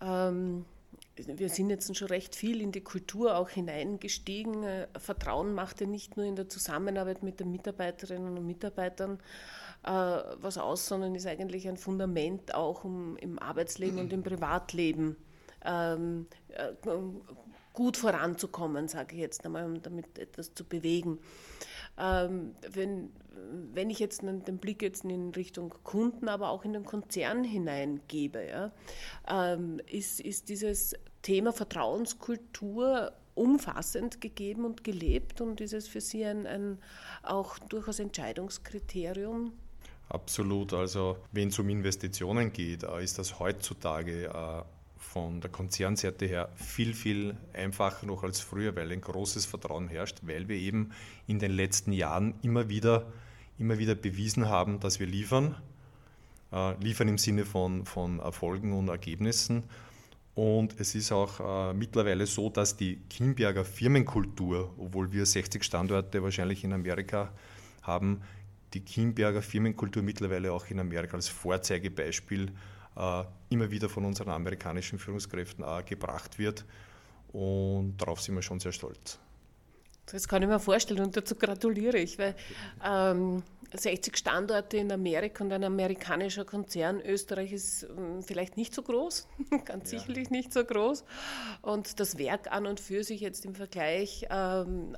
Ähm, 0.00 0.64
wir 1.16 1.48
sind 1.48 1.70
jetzt 1.70 1.96
schon 1.96 2.08
recht 2.08 2.34
viel 2.34 2.60
in 2.60 2.72
die 2.72 2.80
Kultur 2.80 3.36
auch 3.36 3.48
hineingestiegen. 3.48 4.64
Äh, 4.64 4.88
Vertrauen 4.98 5.54
macht 5.54 5.80
ja 5.80 5.86
nicht 5.86 6.16
nur 6.16 6.26
in 6.26 6.34
der 6.34 6.48
Zusammenarbeit 6.48 7.22
mit 7.22 7.38
den 7.38 7.52
Mitarbeiterinnen 7.52 8.36
und 8.36 8.46
Mitarbeitern 8.46 9.20
äh, 9.84 9.90
was 9.90 10.58
aus, 10.58 10.86
sondern 10.86 11.14
ist 11.14 11.26
eigentlich 11.26 11.68
ein 11.68 11.76
Fundament 11.76 12.54
auch 12.54 12.84
um 12.84 13.16
im 13.18 13.38
Arbeitsleben 13.38 13.98
und 14.00 14.12
im 14.12 14.22
Privatleben 14.22 15.16
ähm, 15.64 16.26
äh, 16.48 16.72
gut 17.74 17.98
voranzukommen, 17.98 18.88
sage 18.88 19.16
ich 19.16 19.20
jetzt 19.20 19.44
einmal, 19.44 19.66
um 19.66 19.82
damit 19.82 20.18
etwas 20.18 20.54
zu 20.54 20.64
bewegen. 20.64 21.18
Ähm, 21.98 22.54
wenn, 22.72 23.10
wenn 23.72 23.90
ich 23.90 23.98
jetzt 23.98 24.22
den 24.22 24.58
Blick 24.58 24.80
jetzt 24.80 25.04
in 25.04 25.30
Richtung 25.30 25.74
Kunden, 25.82 26.28
aber 26.28 26.48
auch 26.48 26.64
in 26.64 26.72
den 26.72 26.84
Konzern 26.84 27.44
hineingebe, 27.44 28.46
ja, 28.46 28.72
ähm, 29.28 29.80
ist, 29.90 30.20
ist 30.20 30.48
dieses 30.48 30.94
Thema 31.22 31.52
Vertrauenskultur 31.52 33.12
umfassend 33.34 34.20
gegeben 34.20 34.64
und 34.64 34.84
gelebt 34.84 35.40
und 35.40 35.60
ist 35.60 35.72
es 35.72 35.88
für 35.88 36.00
Sie 36.00 36.24
ein, 36.24 36.46
ein 36.46 36.78
auch 37.22 37.58
durchaus 37.58 37.98
Entscheidungskriterium? 37.98 39.52
Absolut. 40.08 40.72
Also 40.72 41.16
wenn 41.32 41.48
es 41.48 41.58
um 41.58 41.68
Investitionen 41.68 42.52
geht, 42.52 42.84
äh, 42.84 43.02
ist 43.02 43.18
das 43.18 43.38
heutzutage 43.38 44.26
äh, 44.26 44.62
von 45.04 45.40
der 45.40 45.50
Konzernseite 45.50 46.26
her 46.26 46.48
viel, 46.56 46.92
viel 46.94 47.36
einfacher 47.52 48.06
noch 48.06 48.24
als 48.24 48.40
früher, 48.40 48.74
weil 48.74 48.90
ein 48.90 49.00
großes 49.00 49.46
Vertrauen 49.46 49.88
herrscht, 49.88 50.18
weil 50.22 50.48
wir 50.48 50.56
eben 50.56 50.90
in 51.26 51.38
den 51.38 51.52
letzten 51.52 51.92
Jahren 51.92 52.34
immer 52.42 52.68
wieder, 52.68 53.06
immer 53.58 53.78
wieder 53.78 53.94
bewiesen 53.94 54.48
haben, 54.48 54.80
dass 54.80 54.98
wir 54.98 55.06
liefern, 55.06 55.54
äh, 56.52 56.74
liefern 56.82 57.08
im 57.08 57.18
Sinne 57.18 57.44
von, 57.44 57.84
von 57.86 58.18
Erfolgen 58.18 58.72
und 58.72 58.88
Ergebnissen. 58.88 59.62
Und 60.34 60.80
es 60.80 60.96
ist 60.96 61.12
auch 61.12 61.70
äh, 61.70 61.74
mittlerweile 61.74 62.26
so, 62.26 62.50
dass 62.50 62.76
die 62.76 62.96
Kimberger 63.08 63.64
Firmenkultur, 63.64 64.74
obwohl 64.78 65.12
wir 65.12 65.26
60 65.26 65.62
Standorte 65.62 66.22
wahrscheinlich 66.24 66.64
in 66.64 66.72
Amerika 66.72 67.30
haben, 67.82 68.22
die 68.72 68.80
Kimberger 68.80 69.42
Firmenkultur 69.42 70.02
mittlerweile 70.02 70.52
auch 70.52 70.66
in 70.70 70.80
Amerika 70.80 71.14
als 71.14 71.28
Vorzeigebeispiel 71.28 72.48
äh, 72.48 72.52
immer 73.50 73.70
wieder 73.70 73.88
von 73.88 74.04
unseren 74.04 74.30
amerikanischen 74.30 74.98
Führungskräften 74.98 75.64
äh, 75.64 75.82
gebracht 75.82 76.38
wird. 76.38 76.64
Und 77.32 77.96
darauf 77.98 78.20
sind 78.20 78.36
wir 78.36 78.42
schon 78.42 78.60
sehr 78.60 78.72
stolz. 78.72 79.18
Das 80.06 80.28
kann 80.28 80.42
ich 80.42 80.48
mir 80.48 80.60
vorstellen 80.60 81.00
und 81.00 81.16
dazu 81.16 81.34
gratuliere 81.34 81.96
ich, 81.98 82.18
weil 82.18 82.34
ähm, 82.84 83.42
60 83.72 84.16
Standorte 84.16 84.76
in 84.76 84.92
Amerika 84.92 85.42
und 85.42 85.52
ein 85.52 85.64
amerikanischer 85.64 86.44
Konzern. 86.44 87.00
Österreich 87.00 87.52
ist 87.52 87.88
hm, 87.88 88.22
vielleicht 88.22 88.56
nicht 88.56 88.74
so 88.74 88.82
groß, 88.82 89.26
ganz 89.64 89.90
ja. 89.90 89.98
sicherlich 89.98 90.30
nicht 90.30 90.52
so 90.52 90.64
groß. 90.64 91.04
Und 91.62 91.98
das 92.00 92.18
Werk 92.18 92.52
an 92.52 92.66
und 92.66 92.80
für 92.80 93.02
sich 93.02 93.20
jetzt 93.20 93.44
im 93.44 93.54
Vergleich 93.54 94.26
ähm, 94.30 94.96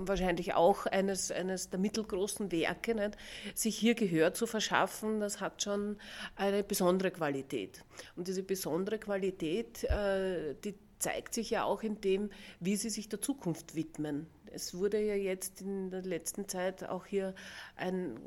wahrscheinlich 0.00 0.54
auch 0.54 0.86
eines, 0.86 1.30
eines 1.30 1.70
der 1.70 1.78
mittelgroßen 1.78 2.52
Werke, 2.52 2.94
nicht? 2.94 3.16
sich 3.54 3.76
hier 3.76 3.94
Gehör 3.94 4.34
zu 4.34 4.46
verschaffen, 4.46 5.20
das 5.20 5.40
hat 5.40 5.62
schon 5.62 5.96
eine 6.36 6.62
besondere 6.62 7.10
Qualität. 7.10 7.84
Und 8.16 8.28
diese 8.28 8.42
besondere 8.42 8.98
Qualität, 8.98 9.84
äh, 9.84 10.54
die 10.64 10.74
zeigt 10.98 11.34
sich 11.34 11.50
ja 11.50 11.64
auch 11.64 11.82
in 11.82 12.00
dem, 12.00 12.30
wie 12.60 12.76
sie 12.76 12.90
sich 12.90 13.08
der 13.08 13.20
Zukunft 13.20 13.74
widmen. 13.74 14.26
Es 14.52 14.74
wurde 14.74 15.00
ja 15.00 15.14
jetzt 15.14 15.60
in 15.60 15.90
der 15.90 16.02
letzten 16.02 16.48
Zeit 16.48 16.88
auch 16.88 17.06
hier 17.06 17.34
ein 17.76 18.18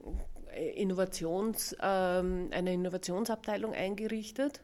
Innovations, 0.75 1.75
ähm, 1.81 2.49
eine 2.51 2.73
Innovationsabteilung 2.73 3.73
eingerichtet. 3.73 4.61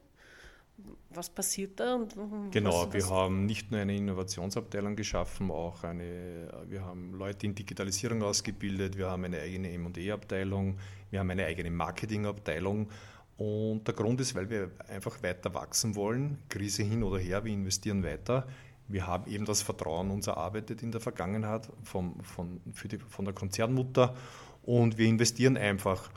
Was 1.09 1.29
passiert 1.29 1.79
da? 1.79 1.95
Und 1.95 2.15
genau, 2.51 2.88
was, 2.88 2.93
wir 2.93 3.09
haben 3.09 3.45
nicht 3.45 3.71
nur 3.71 3.79
eine 3.79 3.95
Innovationsabteilung 3.95 4.95
geschaffen, 4.95 5.49
auch 5.51 5.83
eine, 5.83 6.49
wir 6.67 6.83
haben 6.83 7.13
Leute 7.13 7.45
in 7.45 7.55
Digitalisierung 7.55 8.21
ausgebildet, 8.23 8.97
wir 8.97 9.09
haben 9.09 9.23
eine 9.23 9.39
eigene 9.39 9.71
M&E-Abteilung, 9.71 10.77
wir 11.09 11.19
haben 11.19 11.29
eine 11.29 11.45
eigene 11.45 11.71
Marketingabteilung. 11.71 12.89
Und 13.38 13.85
der 13.85 13.93
Grund 13.93 14.21
ist, 14.21 14.35
weil 14.35 14.49
wir 14.49 14.71
einfach 14.88 15.21
weiter 15.23 15.53
wachsen 15.53 15.95
wollen, 15.95 16.38
Krise 16.49 16.83
hin 16.83 17.03
oder 17.03 17.19
her, 17.19 17.43
wir 17.43 17.51
investieren 17.51 18.03
weiter. 18.03 18.47
Wir 18.88 19.07
haben 19.07 19.29
eben 19.31 19.45
das 19.45 19.61
Vertrauen 19.61 20.11
uns 20.11 20.27
erarbeitet 20.27 20.83
in 20.83 20.91
der 20.91 21.01
Vergangenheit 21.01 21.69
vom, 21.83 22.21
von, 22.23 22.61
die, 22.83 22.97
von 22.97 23.25
der 23.25 23.33
Konzernmutter 23.33 24.15
und 24.63 24.97
wir 24.97 25.07
investieren 25.07 25.57
einfach. 25.57 26.09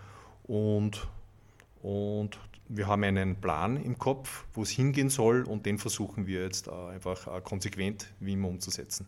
Und, 0.45 1.09
und 1.83 2.39
wir 2.69 2.87
haben 2.87 3.03
einen 3.05 3.41
Plan 3.41 3.83
im 3.83 3.99
Kopf, 3.99 4.45
wo 4.53 4.63
es 4.63 4.71
hingehen 4.71 5.09
soll 5.11 5.45
und 5.45 5.67
den 5.67 5.79
versuchen 5.79 6.27
wir 6.27 6.43
jetzt 6.43 6.69
äh, 6.69 6.71
einfach 6.71 7.27
äh, 7.27 7.41
konsequent 7.41 8.13
wie 8.21 8.35
immer 8.35 8.49
umzusetzen. 8.49 9.07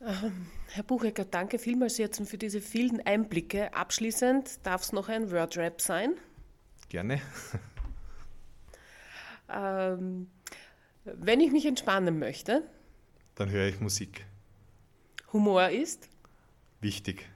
Ähm, 0.00 0.46
Herr 0.68 0.82
Buchecker, 0.82 1.24
danke 1.24 1.58
vielmals 1.58 1.98
jetzt 1.98 2.20
für 2.28 2.38
diese 2.38 2.60
vielen 2.60 3.00
Einblicke. 3.06 3.74
Abschließend 3.74 4.66
darf 4.66 4.82
es 4.82 4.92
noch 4.92 5.08
ein 5.08 5.30
Wordrap 5.30 5.80
sein? 5.80 6.14
Gerne. 6.88 7.20
ähm, 9.52 10.28
wenn 11.04 11.40
ich 11.40 11.52
mich 11.52 11.66
entspannen 11.66 12.18
möchte, 12.18 12.62
dann 13.34 13.50
höre 13.50 13.68
ich 13.68 13.80
Musik. 13.80 14.24
Humor 15.32 15.68
ist? 15.68 16.08
Wichtig. 16.80 17.28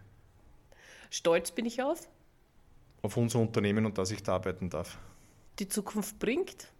Stolz 1.10 1.50
bin 1.50 1.66
ich 1.66 1.82
auf? 1.82 2.08
Auf 3.02 3.16
unser 3.16 3.40
Unternehmen 3.40 3.84
und 3.84 3.98
dass 3.98 4.10
ich 4.10 4.22
da 4.22 4.34
arbeiten 4.34 4.70
darf 4.70 4.98
die 5.60 5.68
Zukunft 5.68 6.18
bringt? 6.18 6.72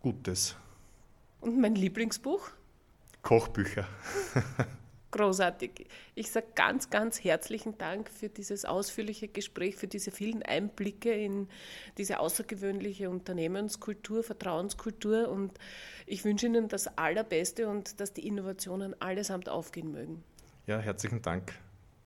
Gutes. 0.00 0.54
Und 1.40 1.58
mein 1.58 1.74
Lieblingsbuch? 1.74 2.50
Kochbücher. 3.22 3.86
Großartig. 5.10 5.88
Ich 6.14 6.30
sage 6.30 6.46
ganz, 6.54 6.88
ganz 6.88 7.24
herzlichen 7.24 7.76
Dank 7.78 8.08
für 8.08 8.28
dieses 8.28 8.64
ausführliche 8.64 9.26
Gespräch, 9.26 9.74
für 9.74 9.88
diese 9.88 10.12
vielen 10.12 10.42
Einblicke 10.44 11.12
in 11.12 11.48
diese 11.98 12.20
außergewöhnliche 12.20 13.10
Unternehmenskultur, 13.10 14.22
Vertrauenskultur 14.22 15.28
und 15.28 15.58
ich 16.06 16.24
wünsche 16.24 16.46
Ihnen 16.46 16.68
das 16.68 16.96
Allerbeste 16.96 17.68
und 17.68 18.00
dass 18.00 18.12
die 18.12 18.26
Innovationen 18.26 19.00
allesamt 19.02 19.48
aufgehen 19.48 19.90
mögen. 19.90 20.22
Ja, 20.66 20.78
herzlichen 20.78 21.22
Dank. 21.22 21.54